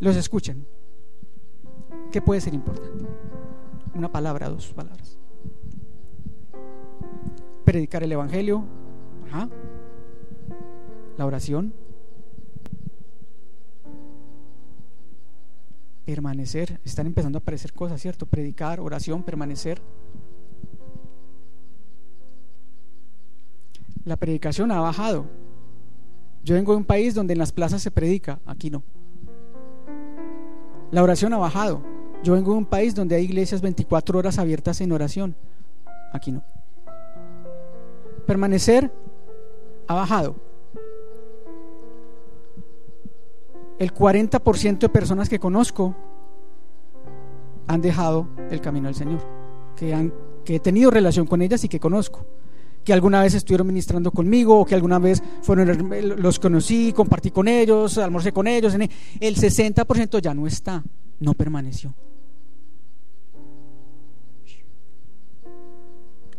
[0.00, 0.66] Los escuchen.
[2.10, 3.04] ¿Qué puede ser importante?
[3.94, 5.18] Una palabra, dos palabras.
[7.64, 8.64] Predicar el Evangelio,
[11.16, 11.72] la oración,
[16.04, 18.26] permanecer, están empezando a aparecer cosas, ¿cierto?
[18.26, 19.80] Predicar, oración, permanecer.
[24.04, 25.26] La predicación ha bajado.
[26.44, 28.82] Yo vengo de un país donde en las plazas se predica, aquí no.
[30.90, 31.93] La oración ha bajado.
[32.24, 35.36] Yo vengo de un país donde hay iglesias 24 horas abiertas en oración.
[36.10, 36.42] Aquí no.
[38.26, 38.90] Permanecer
[39.86, 40.34] ha bajado.
[43.78, 45.94] El 40% de personas que conozco
[47.66, 49.20] han dejado el camino del Señor,
[49.76, 50.10] que, han,
[50.46, 52.24] que he tenido relación con ellas y que conozco,
[52.84, 57.48] que alguna vez estuvieron ministrando conmigo o que alguna vez fueron, los conocí, compartí con
[57.48, 58.72] ellos, almorcé con ellos.
[58.74, 60.82] El 60% ya no está,
[61.20, 61.94] no permaneció.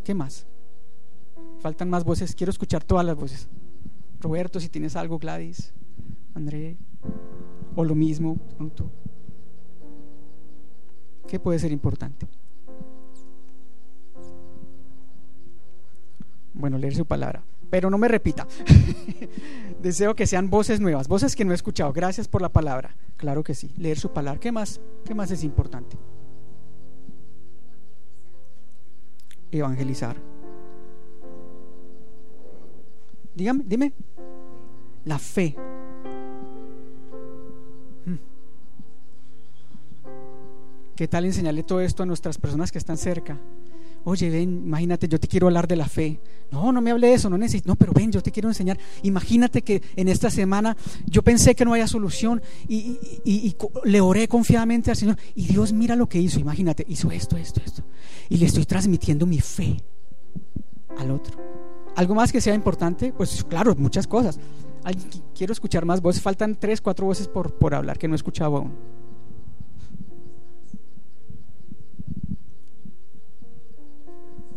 [0.05, 0.45] ¿Qué más?
[1.59, 2.35] Faltan más voces.
[2.35, 3.49] Quiero escuchar todas las voces.
[4.21, 5.73] Roberto, si tienes algo, Gladys,
[6.35, 6.77] André,
[7.75, 8.91] o lo mismo, pronto.
[11.27, 12.27] ¿Qué puede ser importante?
[16.53, 17.43] Bueno, leer su palabra.
[17.71, 18.47] Pero no me repita.
[19.81, 21.91] Deseo que sean voces nuevas, voces que no he escuchado.
[21.91, 22.95] Gracias por la palabra.
[23.17, 23.73] Claro que sí.
[23.75, 24.39] Leer su palabra.
[24.39, 24.79] ¿Qué más?
[25.03, 25.94] ¿Qué más es importante?
[29.59, 30.15] Evangelizar?
[33.35, 33.93] Dígame, dime.
[35.05, 35.55] La fe.
[38.05, 38.17] Hmm.
[40.95, 43.37] ¿Qué tal enseñarle todo esto a nuestras personas que están cerca?
[44.05, 46.19] Oye, ven, imagínate, yo te quiero hablar de la fe.
[46.51, 47.67] No, no me hable de eso, no necesito.
[47.67, 48.77] No, pero ven, yo te quiero enseñar.
[49.01, 54.27] Imagínate que en esta semana yo pensé que no había solución y, y, le oré
[54.27, 55.17] confiadamente al Señor.
[55.33, 57.83] Y Dios mira lo que hizo, imagínate, hizo esto, esto, esto.
[58.29, 59.77] Y le estoy transmitiendo mi fe
[60.99, 61.39] al otro.
[61.95, 63.11] ¿Algo más que sea importante?
[63.11, 64.39] Pues claro, muchas cosas.
[65.35, 66.21] quiero escuchar más voces.
[66.21, 68.94] Faltan tres, cuatro voces por, por hablar que no he escuchado aún.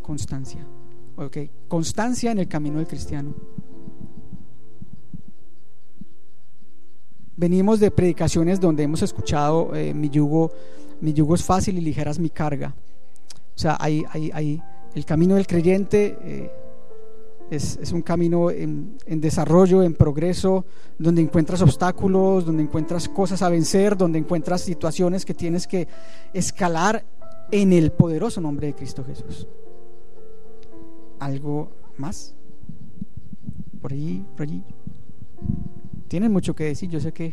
[0.09, 0.67] Constancia.
[1.69, 3.35] Constancia en el camino del cristiano.
[7.37, 10.51] Venimos de predicaciones donde hemos escuchado eh, mi yugo,
[11.03, 12.75] mi yugo es fácil y ligera es mi carga.
[13.55, 14.63] O sea, hay, hay, hay
[14.95, 16.51] el camino del creyente eh,
[17.51, 20.65] es, es, un camino en, desarrollo, en progreso,
[20.99, 25.87] donde encuentras obstáculos, donde encuentras cosas a vencer, donde encuentras situaciones que tienes que
[26.33, 27.05] escalar
[27.51, 29.47] en el poderoso nombre de Cristo Jesús
[31.21, 32.35] algo más?
[33.81, 34.63] Por allí, por allí.
[36.09, 36.89] Tienen mucho que decir.
[36.89, 37.27] Yo sé que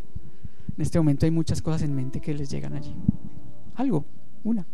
[0.75, 2.93] en este momento hay muchas cosas en mente que les llegan allí.
[3.75, 4.05] Algo,
[4.43, 4.65] una.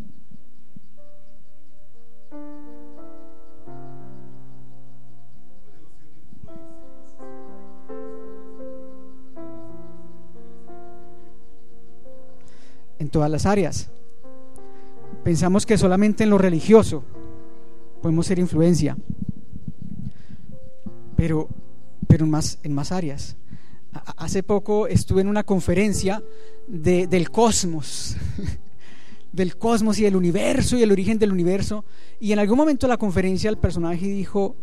[13.00, 13.90] En todas las áreas.
[15.24, 17.04] Pensamos que solamente en lo religioso
[18.02, 18.98] podemos ser influencia,
[21.16, 21.48] pero,
[22.08, 23.38] pero en, más, en más áreas.
[24.18, 26.24] Hace poco estuve en una conferencia
[26.68, 28.16] de, del cosmos,
[29.32, 31.86] del cosmos y del universo y el origen del universo,
[32.20, 34.56] y en algún momento de la conferencia el personaje dijo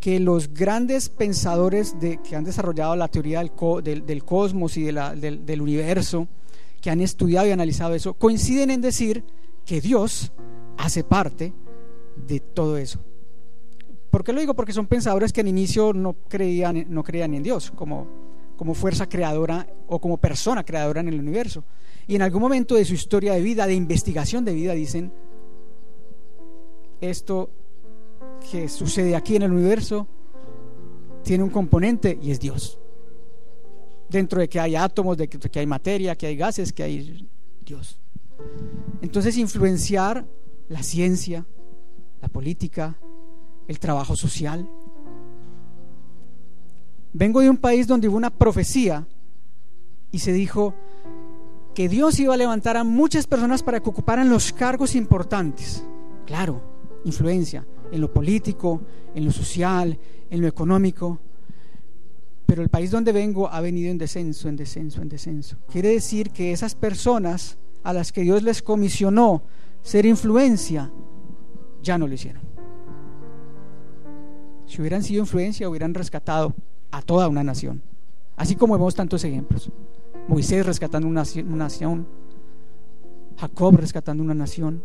[0.00, 4.92] que los grandes pensadores de, que han desarrollado la teoría del, del, cosmos y de
[4.92, 6.28] la, del, del universo,
[6.80, 9.24] que han estudiado y analizado eso, coinciden en decir
[9.64, 10.32] que Dios
[10.76, 11.52] hace parte
[12.26, 13.00] de todo eso.
[14.10, 14.54] ¿Por qué lo digo?
[14.54, 18.06] Porque son pensadores que al inicio no creían, no creían en Dios como,
[18.56, 21.64] como fuerza creadora o como persona creadora en el universo.
[22.06, 25.12] Y en algún momento de su historia de vida, de investigación de vida, dicen,
[27.00, 27.50] esto
[28.50, 30.06] que sucede aquí en el universo
[31.22, 32.78] tiene un componente y es Dios.
[34.08, 37.28] Dentro de que hay átomos, de que hay materia, que hay gases, que hay
[37.64, 37.98] Dios.
[39.02, 40.26] Entonces influenciar
[40.68, 41.44] la ciencia,
[42.20, 42.96] la política,
[43.68, 44.68] el trabajo social.
[47.12, 49.06] Vengo de un país donde hubo una profecía
[50.12, 50.74] y se dijo
[51.74, 55.84] que Dios iba a levantar a muchas personas para que ocuparan los cargos importantes.
[56.24, 56.62] Claro,
[57.04, 58.80] influencia en lo político,
[59.14, 59.98] en lo social,
[60.30, 61.18] en lo económico.
[62.46, 65.56] Pero el país donde vengo ha venido en descenso, en descenso, en descenso.
[65.70, 69.42] Quiere decir que esas personas a las que Dios les comisionó
[69.82, 70.90] ser influencia
[71.86, 72.42] ya no lo hicieron.
[74.66, 76.52] Si hubieran sido influencia, hubieran rescatado
[76.90, 77.82] a toda una nación.
[78.36, 79.70] Así como vemos tantos ejemplos.
[80.28, 82.06] Moisés rescatando una, nación,
[83.38, 84.82] Jacob rescatando una nación.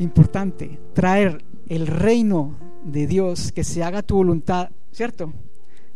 [0.00, 5.32] Importante, traer el reino de Dios, que se haga tu voluntad, ¿cierto?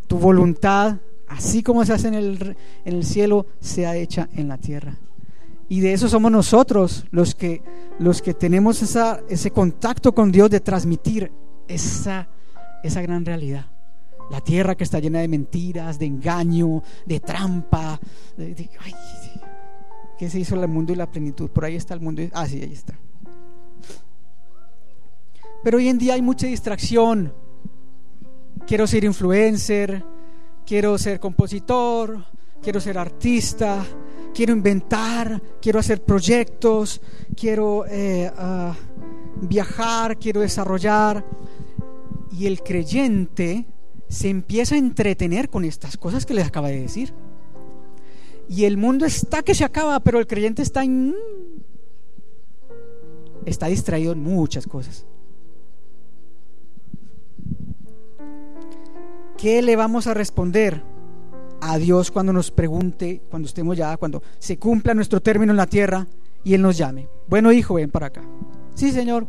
[0.06, 4.58] Tu voluntad, así como se hace en el, en el cielo, sea hecha en la
[4.58, 4.98] tierra.
[5.68, 7.62] Y de eso somos nosotros los que,
[7.98, 11.32] los que tenemos esa, ese contacto con Dios de transmitir
[11.66, 12.28] esa,
[12.82, 13.66] esa gran realidad.
[14.30, 17.98] La tierra que está llena de mentiras, de engaño, de trampa.
[18.36, 18.70] De,
[20.18, 21.50] ¿Qué se hizo el mundo y la plenitud?
[21.50, 22.22] Por ahí está el mundo.
[22.32, 22.94] ah, sí, ahí está.
[25.64, 27.32] Pero hoy en día hay mucha distracción.
[28.66, 30.04] Quiero ser influencer,
[30.66, 32.22] quiero ser compositor,
[32.62, 33.82] quiero ser artista,
[34.34, 37.00] quiero inventar, quiero hacer proyectos,
[37.34, 38.76] quiero eh, ah,
[39.40, 41.24] viajar, quiero desarrollar.
[42.30, 43.64] Y el creyente
[44.06, 47.14] se empieza a entretener con estas cosas que les acaba de decir.
[48.50, 50.84] Y el mundo está que se acaba, pero el creyente está,
[53.46, 55.06] está distraído en muchas cosas.
[59.44, 60.82] ¿Qué le vamos a responder
[61.60, 65.66] a Dios cuando nos pregunte, cuando estemos ya, cuando se cumpla nuestro término en la
[65.66, 66.06] tierra
[66.42, 67.10] y Él nos llame?
[67.28, 68.22] Bueno, hijo, ven para acá.
[68.74, 69.26] Sí, Señor.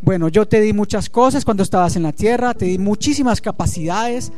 [0.00, 4.32] Bueno, yo te di muchas cosas cuando estabas en la tierra, te di muchísimas capacidades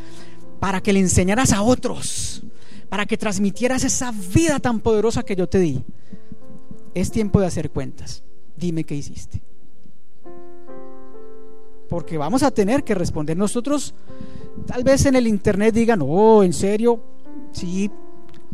[0.59, 2.43] para que le enseñaras a otros,
[2.89, 5.85] para que transmitieras esa vida tan poderosa que yo te di.
[6.95, 8.25] es tiempo de hacer cuentas.
[8.57, 9.41] Dime qué hiciste.
[11.91, 13.37] Porque vamos a tener que responder.
[13.37, 13.95] Nosotros,
[14.67, 17.03] tal vez en el internet digan, oh, en serio,
[17.53, 17.91] sí,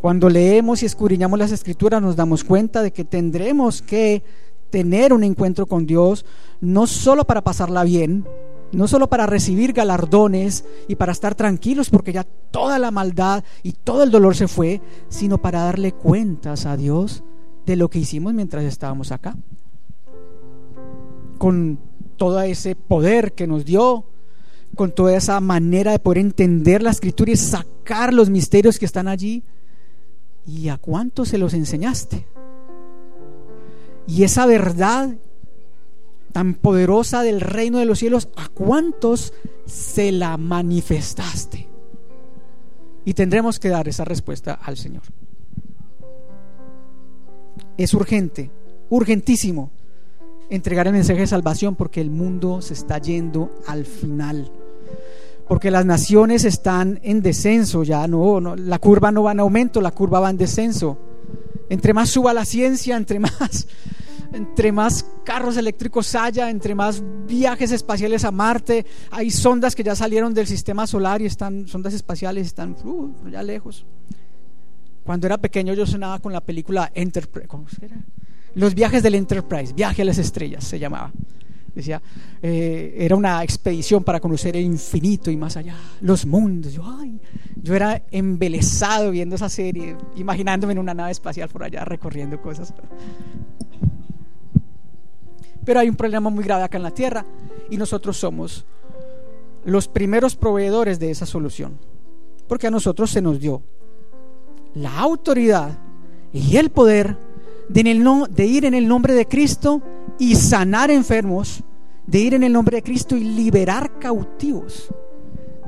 [0.00, 4.24] cuando leemos y escudriñamos las escrituras nos damos cuenta de que tendremos que
[4.70, 6.24] tener un encuentro con Dios,
[6.60, 8.26] no solo para pasarla bien,
[8.72, 13.72] no solo para recibir galardones y para estar tranquilos porque ya toda la maldad y
[13.72, 17.22] todo el dolor se fue, sino para darle cuentas a Dios
[17.64, 19.36] de lo que hicimos mientras estábamos acá.
[21.38, 21.78] Con
[22.16, 24.04] todo ese poder que nos dio,
[24.74, 29.08] con toda esa manera de poder entender la escritura y sacar los misterios que están
[29.08, 29.42] allí.
[30.46, 32.26] ¿Y a cuánto se los enseñaste?
[34.06, 35.16] Y esa verdad
[36.32, 39.32] tan poderosa del reino de los cielos, ¿a cuántos
[39.64, 41.66] se la manifestaste?
[43.06, 45.02] Y tendremos que dar esa respuesta al Señor.
[47.78, 48.50] Es urgente,
[48.90, 49.70] urgentísimo
[50.50, 54.50] entregar el mensaje de salvación porque el mundo se está yendo al final.
[55.48, 59.80] Porque las naciones están en descenso ya, no, no, la curva no va en aumento,
[59.80, 60.98] la curva va en descenso.
[61.68, 63.66] Entre más suba la ciencia, entre más
[64.32, 69.94] entre más carros eléctricos haya, entre más viajes espaciales a Marte, hay sondas que ya
[69.94, 73.86] salieron del sistema solar y están, sondas espaciales están uh, ya lejos.
[75.04, 77.96] Cuando era pequeño yo sonaba con la película Enterprise, ¿cómo era?
[78.56, 81.12] Los viajes del Enterprise, viaje a las estrellas se llamaba.
[81.74, 82.00] Decía,
[82.40, 86.72] eh, era una expedición para conocer el infinito y más allá, los mundos.
[86.72, 87.20] Yo, ay,
[87.62, 92.72] yo era embelesado viendo esa serie, imaginándome en una nave espacial por allá recorriendo cosas.
[95.62, 97.26] Pero hay un problema muy grave acá en la tierra
[97.68, 98.64] y nosotros somos
[99.66, 101.78] los primeros proveedores de esa solución.
[102.48, 103.60] Porque a nosotros se nos dio
[104.72, 105.78] la autoridad
[106.32, 107.18] y el poder
[107.68, 109.82] de, ir en el nombre de Cristo
[110.18, 111.62] y sanar enfermos,
[112.06, 114.88] de ir en el nombre de Cristo y liberar cautivos,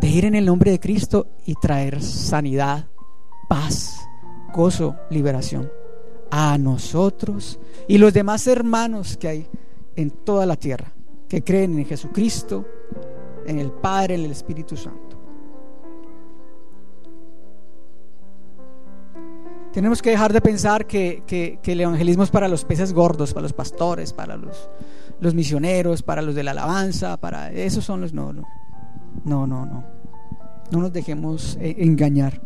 [0.00, 2.86] de ir en el nombre de Cristo y traer sanidad,
[3.48, 4.08] paz,
[4.54, 5.70] gozo, liberación
[6.30, 9.46] a nosotros y los demás hermanos que hay
[9.96, 10.92] en toda la tierra,
[11.28, 12.64] que creen en Jesucristo,
[13.46, 15.07] en el Padre, en el Espíritu Santo.
[19.78, 21.22] Tenemos que dejar de pensar que,
[21.62, 24.68] el evangelismo es para los peces gordos, para los pastores, para los,
[25.20, 28.42] los misioneros, para los de la alabanza, para esos son los no, no,
[29.24, 29.84] no, no, no.
[30.72, 32.40] No nos dejemos eh, engañar.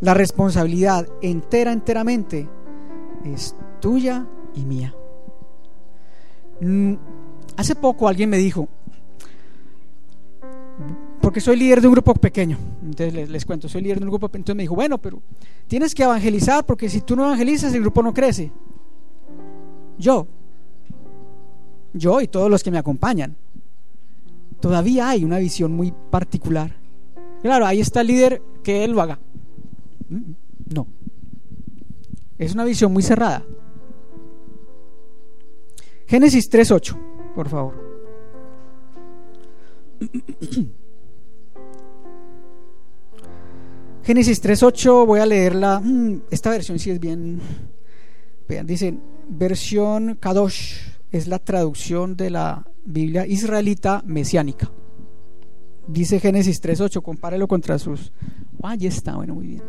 [0.00, 2.48] La responsabilidad entera, enteramente
[3.26, 4.94] es tuya y mía.
[6.62, 6.94] Mm,
[7.58, 8.66] hace poco alguien me dijo,
[11.20, 14.28] porque soy líder de un grupo pequeño, entonces les, cuento, soy líder de un grupo
[14.28, 15.22] pequeño, entonces me dijo, bueno, pero
[15.66, 18.50] tienes que evangelizar porque si tú no evangelizas el grupo no crece.
[19.98, 20.26] Yo,
[21.92, 23.36] yo y todos los que me acompañan,
[24.60, 26.74] todavía hay una visión muy particular.
[27.42, 29.18] Claro, ahí está el líder que él lo haga.
[30.08, 30.32] Mm,
[30.74, 30.86] no.
[32.38, 33.44] Es una visión muy cerrada.
[36.06, 36.96] Génesis 3.8,
[37.34, 37.90] por favor.
[44.10, 45.78] Génesis 3.8, voy a leerla.
[45.78, 47.38] Mm, esta versión sí es bien.
[48.48, 48.92] Vean, dice,
[49.28, 50.78] versión Kadosh,
[51.12, 54.68] es la traducción de la Biblia israelita mesiánica.
[55.86, 58.10] Dice Génesis 3.8, compárelo contra sus.
[58.60, 59.62] Ah, ya está, bueno, muy bien.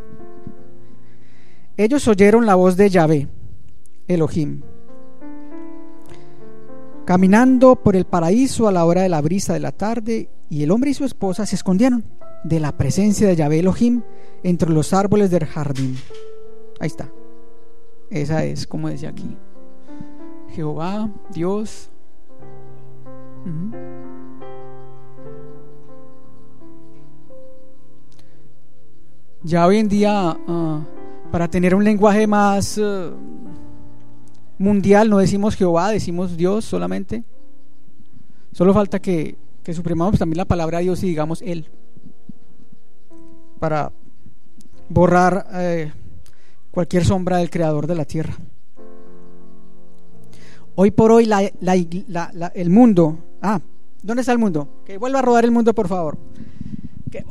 [1.77, 3.27] Ellos oyeron la voz de Yahvé,
[4.07, 4.63] Elohim,
[7.05, 10.71] caminando por el paraíso a la hora de la brisa de la tarde, y el
[10.71, 14.01] hombre y su esposa se escondieron de la presencia de Yahvé Elohim
[14.43, 15.97] entre los árboles del jardín.
[16.79, 17.09] Ahí está.
[18.09, 19.37] Esa es, como decía aquí.
[20.49, 21.89] Jehová, Dios.
[29.43, 30.81] Ya hoy en día, ah,
[31.31, 32.77] para tener un lenguaje más...
[32.77, 33.11] Ah,
[34.61, 37.23] mundial, no decimos Jehová, decimos Dios solamente.
[38.53, 41.67] Solo falta que, que suprimamos también la palabra Dios y digamos Él.
[43.61, 43.91] Para
[44.89, 45.91] borrar eh,
[46.71, 48.33] cualquier sombra del creador de la tierra.
[50.73, 51.29] Hoy por hoy
[52.55, 53.61] el mundo, ah,
[54.01, 54.81] ¿dónde está el mundo?
[54.83, 56.17] Que vuelva a rodar el mundo, por favor.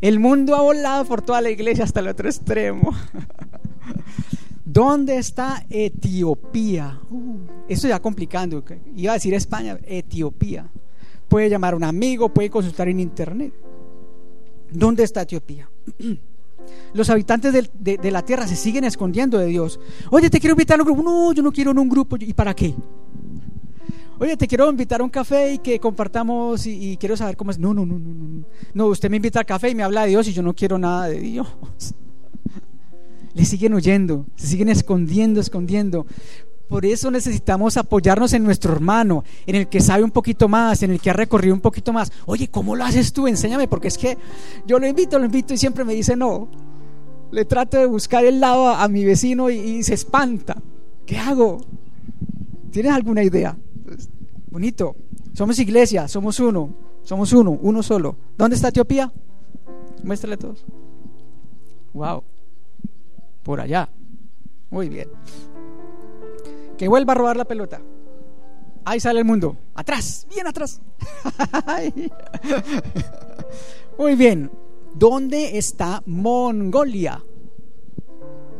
[0.00, 2.92] El mundo ha volado por toda la iglesia hasta el otro extremo.
[4.64, 7.00] ¿Dónde está Etiopía?
[7.10, 8.62] Uh, esto ya complicando.
[8.94, 10.68] Iba a decir España, Etiopía.
[11.28, 13.52] Puede llamar a un amigo, puede consultar en internet.
[14.70, 15.68] ¿Dónde está Etiopía?
[16.92, 19.80] Los habitantes de, la tierra se siguen escondiendo de Dios.
[20.10, 21.02] Oye, te quiero invitar a un grupo.
[21.02, 22.16] No, yo no quiero en un grupo.
[22.18, 22.74] ¿Y para qué?
[24.18, 27.50] Oye, te quiero invitar a un café y que compartamos y, y quiero saber cómo
[27.50, 27.58] es.
[27.58, 28.44] No, no, no, no, no.
[28.74, 30.78] No, usted me invita al café y me habla de Dios y yo no quiero
[30.78, 31.46] nada de Dios.
[33.34, 36.06] Le siguen huyendo, se siguen escondiendo, escondiendo.
[36.68, 40.90] Por eso necesitamos apoyarnos en nuestro hermano, en el que sabe un poquito más, en
[40.90, 42.12] el que ha recorrido un poquito más.
[42.26, 43.26] Oye, ¿cómo lo haces tú?
[43.26, 44.18] Enséñame, porque es que
[44.66, 46.48] yo lo invito, lo invito y siempre me dice no.
[47.30, 50.56] Le trato de buscar el lado a, mi vecino y, y se espanta.
[51.06, 51.58] ¿Qué hago?
[52.70, 53.56] ¿Tienes alguna idea?
[53.84, 54.10] Pues,
[54.50, 54.94] bonito.
[55.32, 58.16] Somos iglesia, somos uno, somos uno, uno solo.
[58.36, 59.12] ¿Dónde está Etiopía?
[60.02, 60.64] Muéstrale a todos.
[61.94, 62.22] Wow.
[63.42, 63.88] Por allá.
[64.70, 65.08] Muy bien.
[66.78, 67.82] Que vuelva a robar la pelota.
[68.84, 69.58] Ahí sale el mundo.
[69.74, 70.80] Atrás, bien atrás.
[73.98, 74.50] Muy bien.
[74.94, 77.22] ¿Dónde está Mongolia?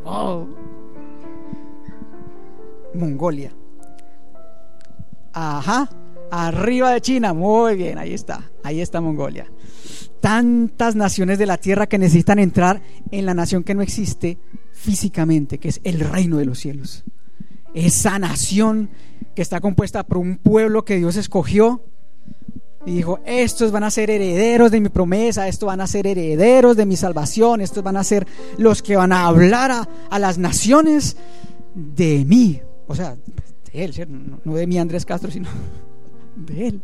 [0.05, 0.47] Oh.
[2.95, 3.53] Mongolia.
[5.33, 5.89] Ajá.
[6.31, 7.33] Arriba de China.
[7.33, 8.51] Muy bien, ahí está.
[8.63, 9.51] Ahí está Mongolia.
[10.21, 14.39] Tantas naciones de la tierra que necesitan entrar en la nación que no existe
[14.73, 17.05] físicamente, que es el reino de los cielos.
[17.75, 18.91] Esa nación
[19.35, 21.83] que está compuesta por un pueblo que Dios escogió
[22.87, 26.77] y dijo, estos van a ser herederos de mi promesa, estos van a ser herederos
[26.77, 31.17] de mi salvación, estos van a ser los que van a hablar a, las naciones
[31.75, 32.63] de mí.
[32.87, 33.17] O sea,
[33.73, 35.49] de él, no, no de mí Andrés Castro, sino
[36.37, 36.81] de él.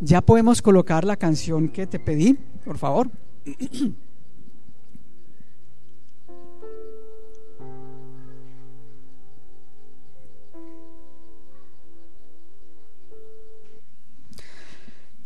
[0.00, 3.10] Ya podemos colocar la canción que te pedí, por favor.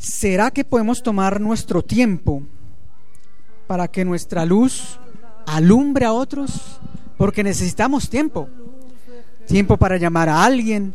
[0.05, 2.43] ¿Será que podemos tomar nuestro tiempo
[3.67, 4.99] para que nuestra luz
[5.47, 6.79] alumbre a otros?
[7.17, 8.47] Porque necesitamos tiempo.
[9.47, 10.93] Tiempo para llamar a alguien,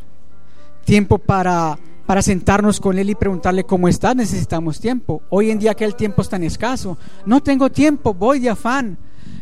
[0.85, 5.23] tiempo para, para sentarnos con él y preguntarle cómo está, necesitamos tiempo.
[5.29, 6.95] Hoy en día que el tiempo es tan escaso,
[7.25, 8.95] no tengo tiempo, voy de afán.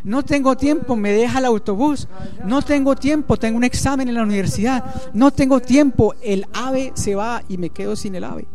[0.05, 2.07] No tengo tiempo, me deja el autobús.
[2.45, 5.11] No tengo tiempo, tengo un examen en la universidad.
[5.13, 8.47] No tengo tiempo, el ave se va y me quedo sin el ave.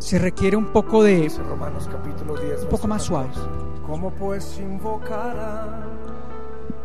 [0.00, 2.62] Se requiere un poco de Dice Romanos capítulo 10.
[2.62, 3.28] un poco más suave.
[3.86, 4.58] ¿Cómo pues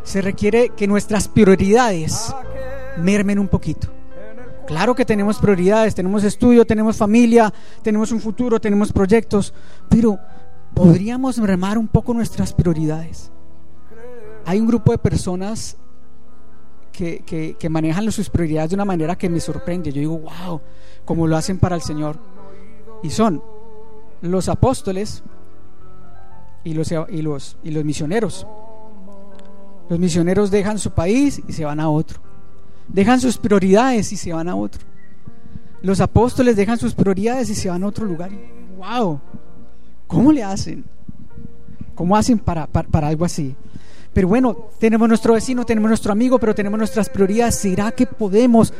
[0.03, 2.35] Se requiere que nuestras prioridades
[2.97, 3.87] mermen un poquito.
[4.67, 7.53] Claro que tenemos prioridades, tenemos estudio, tenemos familia,
[7.83, 9.53] tenemos un futuro, tenemos proyectos,
[9.89, 10.19] pero
[10.73, 13.31] podríamos mermar un poco nuestras prioridades.
[14.45, 15.77] Hay un grupo de personas
[16.91, 19.91] que, que- que manejan sus prioridades de una manera que me sorprende.
[19.91, 20.61] Yo digo, wow,
[21.05, 22.17] cómo lo hacen para el Señor.
[23.05, 23.39] Y son
[24.21, 25.21] los apóstoles
[26.63, 28.47] y los, y los, y los misioneros.
[29.89, 32.19] Los misioneros dejan su país y se van a otro.
[32.87, 34.81] Dejan sus prioridades y se van a otro.
[35.83, 38.31] Los apóstoles dejan sus prioridades y se van a otro lugar.
[38.75, 39.19] ¡Wow!
[40.07, 40.83] ¿Cómo le hacen?
[41.93, 43.55] ¿Cómo hacen para, para, para algo así?
[44.13, 47.53] Pero bueno, tenemos nuestro vecino, tenemos nuestro amigo, pero tenemos nuestras prioridades.
[47.53, 48.73] ¿Será que podemos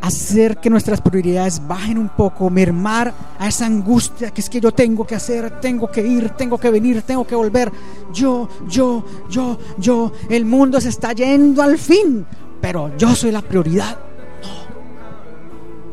[0.00, 4.72] hacer que nuestras prioridades bajen un poco, mermar a esa angustia que es que yo
[4.72, 7.72] tengo que hacer, tengo que ir, tengo que venir, tengo que volver?
[8.12, 12.26] Yo, yo, yo, yo, el mundo se está yendo al fin,
[12.60, 13.98] pero yo soy la prioridad.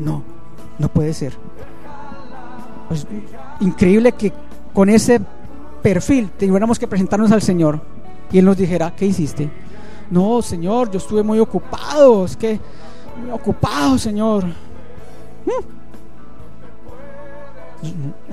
[0.00, 0.22] No, no,
[0.78, 1.36] no puede ser.
[2.88, 3.06] Pues,
[3.60, 4.32] increíble que
[4.72, 5.20] con ese
[5.82, 7.80] perfil tuviéramos que presentarnos al Señor
[8.30, 9.50] y Él nos dijera, ¿qué hiciste?
[10.10, 12.60] No, Señor, yo estuve muy ocupado, es que
[13.32, 14.44] ocupado, Señor.
[14.44, 15.76] Mm.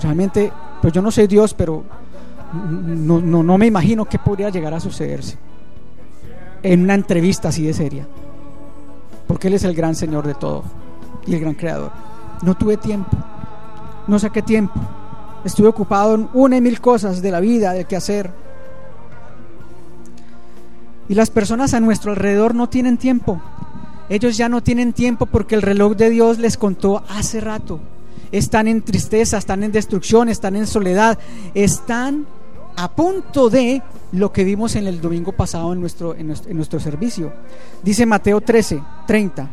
[0.01, 1.83] Realmente, pues yo no soy Dios, pero
[2.53, 5.37] no, no, no me imagino qué podría llegar a sucederse
[6.63, 8.07] en una entrevista así de seria.
[9.27, 10.63] Porque Él es el gran Señor de todo
[11.27, 11.91] y el gran Creador.
[12.41, 13.15] No tuve tiempo,
[14.07, 14.79] no saqué tiempo.
[15.43, 18.31] Estuve ocupado en una y mil cosas de la vida, de qué hacer.
[21.09, 23.41] Y las personas a nuestro alrededor no tienen tiempo.
[24.09, 27.79] Ellos ya no tienen tiempo porque el reloj de Dios les contó hace rato.
[28.31, 31.17] Están en tristeza, están en destrucción, están en soledad,
[31.53, 32.25] están
[32.75, 33.81] a punto de
[34.11, 37.33] lo que vimos en el domingo pasado en nuestro, en nuestro, en nuestro servicio.
[37.81, 39.49] Dice Mateo 13, 30.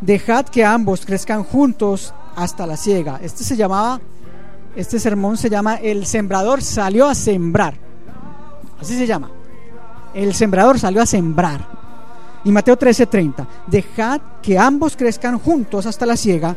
[0.00, 3.20] Dejad que ambos crezcan juntos hasta la siega.
[3.22, 4.00] Este se llamaba,
[4.76, 7.74] este sermón se llama El sembrador salió a sembrar.
[8.80, 9.30] Así se llama.
[10.14, 11.83] El sembrador salió a sembrar.
[12.44, 16.56] Y Mateo 13:30, dejad que ambos crezcan juntos hasta la siega,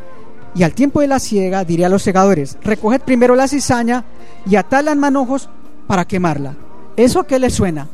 [0.53, 4.03] y al tiempo de la siega diré a los segadores, recoged primero la cizaña
[4.45, 5.49] y atadla en manojos
[5.85, 6.55] para quemarla.
[6.95, 7.87] ¿Eso qué le suena?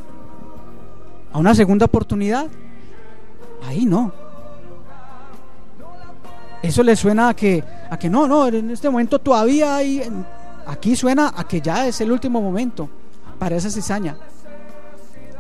[1.31, 2.47] ¿A una segunda oportunidad?
[3.67, 4.11] Ahí no.
[6.61, 10.01] Eso le suena a que, a que no, no, en este momento todavía hay...
[10.65, 12.89] Aquí suena a que ya es el último momento
[13.37, 14.15] para esa cizaña.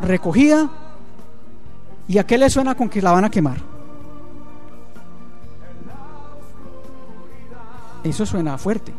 [0.01, 0.69] Recogida.
[2.07, 3.57] ¿Y a qué le suena con que la van a quemar?
[8.03, 8.93] Eso suena fuerte.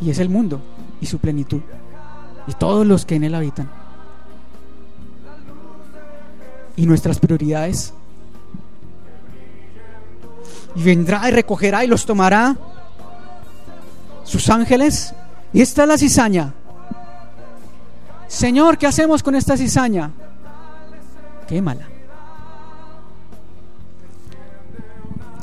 [0.00, 0.60] Y es el mundo
[1.00, 1.60] y su plenitud.
[2.46, 3.68] Y todos los que en él habitan.
[6.76, 7.94] Y nuestras prioridades.
[10.74, 12.54] Y vendrá y recogerá y los tomará
[14.24, 15.14] sus ángeles.
[15.54, 16.52] Y esta es la cizaña.
[18.28, 20.10] Señor, ¿qué hacemos con esta cizaña?
[21.46, 21.88] Quémala.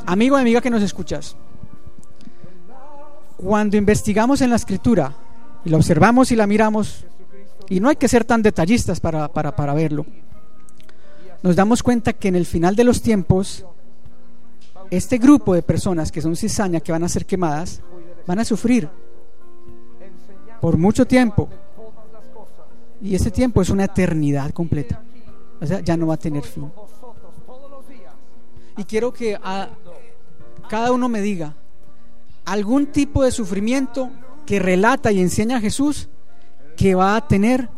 [0.06, 1.34] Amigo amiga que nos escuchas,
[3.36, 5.14] cuando investigamos en la escritura
[5.64, 7.06] y la observamos y la miramos,
[7.70, 10.04] y no hay que ser tan detallistas para, para, para verlo,
[11.42, 13.64] nos damos cuenta que en el final de los tiempos,
[14.90, 17.80] este grupo de personas que son cizaña, que van a ser quemadas,
[18.26, 18.88] van a sufrir
[20.60, 21.48] por mucho tiempo.
[23.02, 25.02] Y ese tiempo es una eternidad completa.
[25.64, 26.70] O sea, ya no va a tener fin.
[28.76, 29.38] Y quiero que
[30.68, 31.54] cada uno me diga
[32.44, 34.10] algún tipo de sufrimiento
[34.44, 36.10] que relata y enseña a Jesús
[36.76, 37.70] que va a tener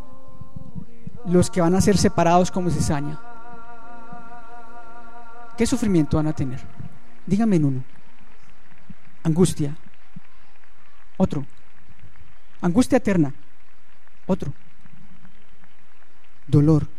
[1.26, 3.20] los que van a ser separados como cizaña.
[5.56, 6.60] ¿Qué sufrimiento van a tener?
[7.24, 7.84] Dígame en uno.
[9.22, 9.76] Angustia.
[11.18, 11.46] Otro.
[12.60, 13.32] Angustia eterna.
[14.26, 14.52] Otro.
[16.48, 16.95] Dolor.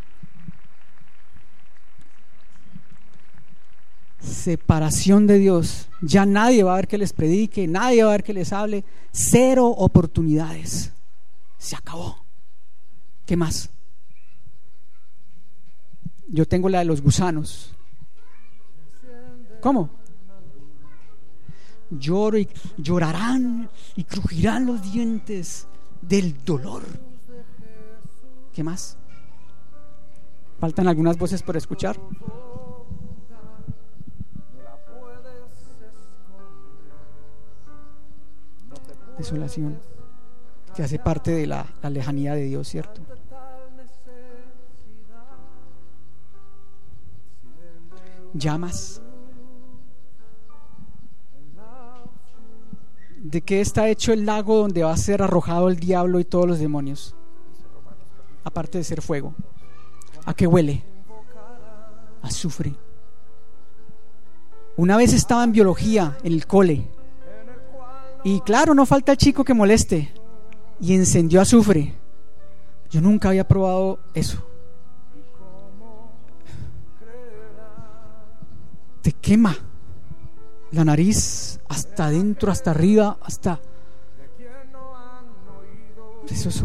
[4.20, 5.90] Separación de Dios.
[6.02, 8.84] Ya nadie va a ver que les predique, nadie va a ver que les hable.
[9.12, 10.92] Cero oportunidades.
[11.58, 12.18] Se acabó.
[13.26, 13.70] ¿Qué más?
[16.28, 17.74] Yo tengo la de los gusanos.
[19.62, 19.90] ¿Cómo?
[21.90, 25.68] Lloro y llorarán y crujirán los dientes
[26.02, 26.84] del dolor.
[28.54, 28.98] ¿Qué más?
[30.60, 31.98] Faltan algunas voces por escuchar.
[39.18, 39.80] Desolación,
[40.76, 43.02] que hace parte de la, la lejanía de Dios, ¿cierto?
[48.34, 49.02] Llamas.
[53.18, 56.48] ¿De qué está hecho el lago donde va a ser arrojado el diablo y todos
[56.48, 57.16] los demonios?
[58.44, 59.34] Aparte de ser fuego.
[60.26, 60.84] ¿A qué huele?
[62.22, 62.76] Azufre.
[64.78, 66.88] Una vez estaba en biología, en el cole.
[68.24, 70.12] Y claro, no falta el chico que moleste.
[70.80, 71.94] Y encendió azufre.
[72.90, 74.46] Yo nunca había probado eso.
[79.02, 79.56] Te quema
[80.72, 83.60] la nariz hasta adentro, hasta arriba, hasta...
[86.30, 86.64] Eso es.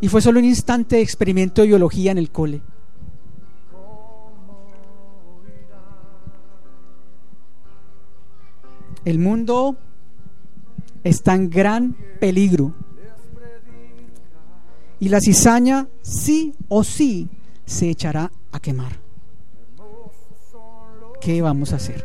[0.00, 2.60] Y fue solo un instante de experimento de biología en el cole.
[9.04, 9.76] El mundo
[11.04, 12.74] está en gran peligro.
[15.00, 17.28] Y la cizaña sí o sí
[17.64, 18.92] se echará a quemar.
[21.20, 22.04] ¿Qué vamos a hacer?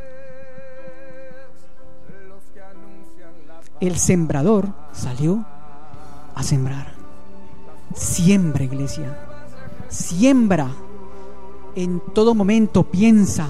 [3.80, 5.46] El sembrador salió
[6.36, 6.94] a sembrar.
[7.96, 9.18] Siembra, iglesia.
[9.89, 10.70] Siembra.
[11.76, 13.50] En todo momento piensa,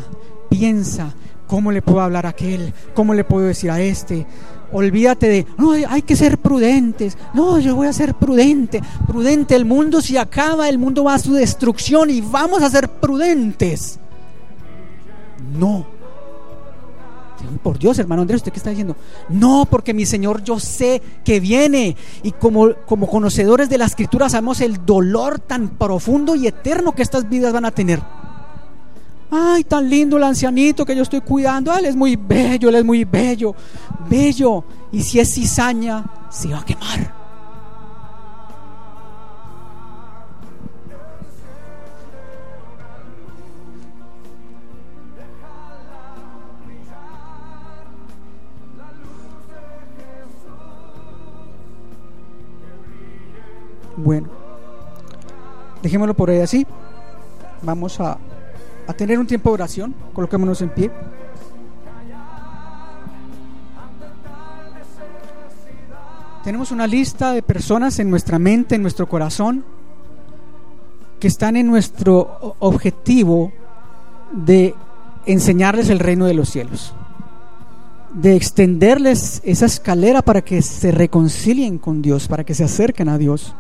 [0.50, 1.14] piensa,
[1.48, 2.74] ¿cómo le puedo hablar a aquel?
[2.94, 4.26] ¿Cómo le puedo decir a este?
[4.74, 7.18] Olvídate de, no, hay que ser prudentes.
[7.34, 8.82] No, yo voy a ser prudente.
[9.08, 12.90] Prudente, el mundo se acaba, el mundo va a su destrucción y vamos a ser
[12.90, 14.00] prudentes.
[15.58, 15.86] No.
[17.62, 18.96] Por Dios, hermano Andrés, ¿usted qué está diciendo?
[19.30, 21.96] No, porque mi Señor yo sé que viene.
[22.24, 27.04] Y como, como conocedores de la Escritura sabemos el dolor tan profundo y eterno que
[27.04, 28.02] estas vidas van a tener.
[29.36, 31.76] Ay, tan lindo el ancianito que yo estoy cuidando.
[31.76, 33.56] él es muy bello, él es muy bello.
[34.08, 34.64] Bello.
[34.92, 37.12] Y si es cizaña, se va a quemar.
[53.98, 54.28] Bueno,
[55.82, 56.68] dejémoslo por ahí así.
[57.64, 58.20] Vamos a,
[58.88, 59.96] a tener un tiempo de oración.
[60.14, 60.92] Coloquémonos en pie.
[66.44, 69.64] Tenemos una lista de personas en nuestra mente, en nuestro corazón,
[71.20, 73.54] que están en nuestro objetivo
[74.34, 74.76] de
[75.26, 76.94] enseñarles el reino de los cielos,
[78.14, 83.18] de extenderles esa escalera para que se reconcilien con Dios, para que se acerquen a
[83.18, 83.56] Dios,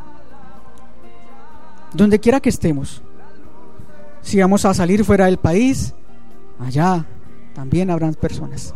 [1.94, 3.02] donde quiera que estemos.
[4.24, 5.94] Si vamos a salir fuera del país,
[6.60, 7.06] allá
[7.54, 8.74] también habrán personas.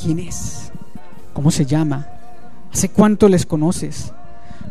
[0.00, 0.70] ¿Quién es?
[1.32, 2.06] ¿Cómo se llama?
[2.72, 4.12] ¿Hace cuánto les conoces?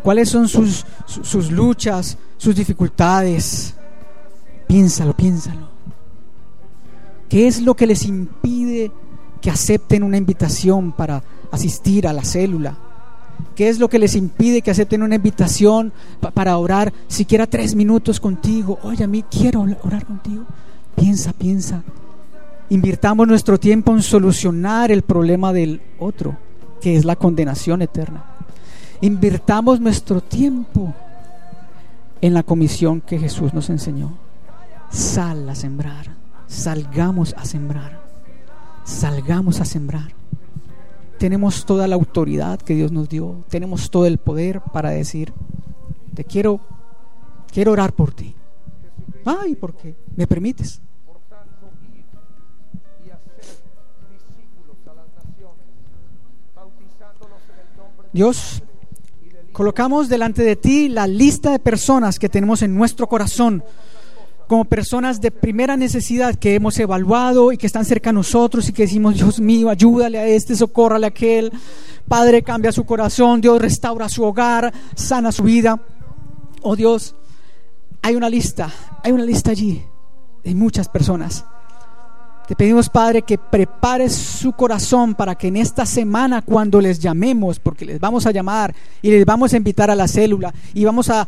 [0.03, 3.73] ¿Cuáles son sus, sus luchas, sus dificultades?
[4.67, 5.67] Piénsalo, piénsalo.
[7.27, 8.91] ¿Qué es lo que les impide
[9.41, 12.77] que acepten una invitación para asistir a la célula?
[13.55, 15.91] ¿Qué es lo que les impide que acepten una invitación
[16.33, 18.79] para orar siquiera tres minutos contigo?
[18.83, 20.45] Oye, a mí quiero orar contigo.
[20.95, 21.83] Piensa, piensa.
[22.69, 26.37] Invirtamos nuestro tiempo en solucionar el problema del otro
[26.81, 28.23] que es la condenación eterna.
[29.01, 30.93] Invirtamos nuestro tiempo
[32.21, 34.17] en la comisión que Jesús nos enseñó.
[34.89, 36.15] Sal a sembrar,
[36.47, 38.01] salgamos a sembrar,
[38.85, 40.13] salgamos a sembrar.
[41.17, 45.33] Tenemos toda la autoridad que Dios nos dio, tenemos todo el poder para decir,
[46.13, 46.59] te quiero,
[47.51, 48.35] quiero orar por ti.
[49.25, 49.95] Ay, ¿por qué?
[50.15, 50.81] ¿Me permites?
[58.13, 58.63] Dios,
[59.51, 63.63] colocamos delante de ti la lista de personas que tenemos en nuestro corazón
[64.47, 68.73] como personas de primera necesidad que hemos evaluado y que están cerca a nosotros y
[68.73, 71.51] que decimos, Dios mío, ayúdale a este, socórrale a aquel.
[72.07, 75.79] Padre, cambia su corazón, Dios restaura su hogar, sana su vida.
[76.61, 77.15] Oh Dios,
[78.01, 78.71] hay una lista,
[79.03, 79.83] hay una lista allí
[80.43, 81.43] de muchas personas
[82.47, 87.59] te pedimos, Padre, que prepares su corazón para que en esta semana, cuando les llamemos,
[87.59, 91.09] porque les vamos a llamar y les vamos a invitar a la célula y vamos
[91.09, 91.27] a,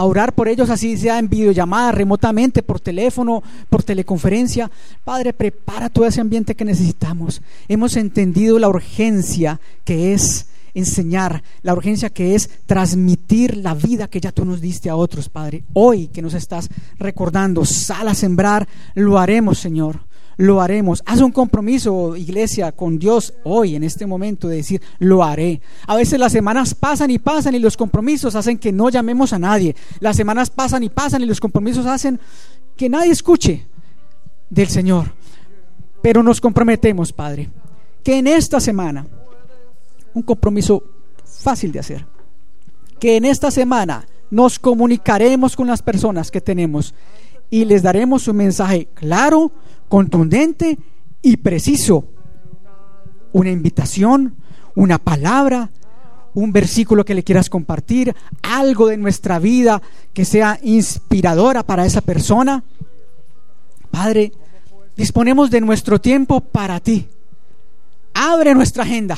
[0.00, 4.70] orar por ellos, así sea en videollamada, remotamente, por teléfono, por teleconferencia.
[5.04, 7.42] Padre, prepara todo ese ambiente que necesitamos.
[7.68, 14.22] Hemos entendido la urgencia que es enseñar, la urgencia que es transmitir la vida que
[14.22, 15.64] ya tú nos diste a otros, Padre.
[15.74, 21.02] Hoy que nos estás recordando, sal a sembrar, lo haremos, Señor lo haremos.
[21.06, 25.60] Haz un compromiso, iglesia, con Dios hoy, en este momento, de decir, lo haré.
[25.86, 29.38] A veces las semanas pasan y pasan y los compromisos hacen que no llamemos a
[29.38, 29.74] nadie.
[30.00, 32.20] Las semanas pasan y pasan y los compromisos hacen
[32.76, 33.66] que nadie escuche
[34.50, 35.12] del Señor.
[36.02, 37.48] Pero nos comprometemos, Padre,
[38.02, 39.06] que en esta semana,
[40.12, 40.82] un compromiso
[41.24, 42.06] fácil de hacer,
[43.00, 46.94] que en esta semana nos comunicaremos con las personas que tenemos
[47.50, 49.52] y les daremos un mensaje claro,
[49.88, 50.78] contundente
[51.22, 52.06] y preciso.
[53.32, 54.36] Una invitación,
[54.74, 55.70] una palabra,
[56.34, 59.80] un versículo que le quieras compartir, algo de nuestra vida
[60.12, 62.64] que sea inspiradora para esa persona.
[63.90, 64.32] Padre,
[64.96, 67.08] disponemos de nuestro tiempo para ti.
[68.14, 69.16] Abre nuestra agenda.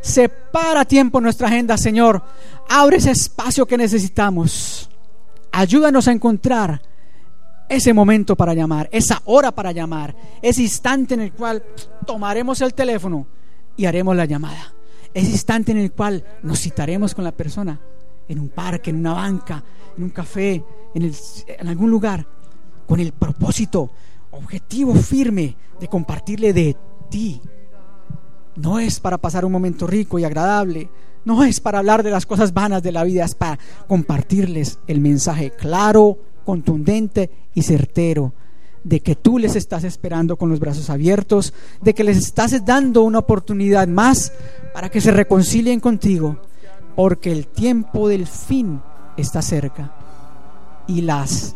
[0.00, 2.22] Separa tiempo nuestra agenda, Señor.
[2.68, 4.90] Abre ese espacio que necesitamos.
[5.52, 6.82] Ayúdanos a encontrar
[7.68, 11.62] ese momento para llamar, esa hora para llamar, ese instante en el cual
[12.06, 13.26] tomaremos el teléfono
[13.76, 14.74] y haremos la llamada,
[15.14, 17.80] ese instante en el cual nos citaremos con la persona,
[18.28, 19.62] en un parque, en una banca,
[19.96, 20.62] en un café,
[20.94, 21.12] en,
[21.46, 22.26] en algún lugar,
[22.86, 23.90] con el propósito,
[24.30, 26.76] objetivo firme de compartirle de
[27.10, 27.40] ti.
[28.56, 30.90] No es para pasar un momento rico y agradable,
[31.24, 35.00] no es para hablar de las cosas vanas de la vida, es para compartirles el
[35.00, 38.32] mensaje claro, contundente y certero
[38.84, 43.02] de que tú les estás esperando con los brazos abiertos, de que les estás dando
[43.02, 44.32] una oportunidad más
[44.74, 46.38] para que se reconcilien contigo,
[46.96, 48.80] porque el tiempo del fin
[49.16, 49.92] está cerca
[50.86, 51.54] y las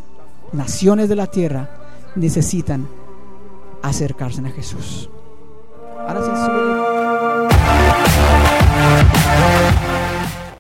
[0.53, 1.69] naciones de la tierra
[2.15, 2.87] necesitan
[3.83, 5.11] acercarse a Jesús.
[5.99, 6.31] Ahora sí,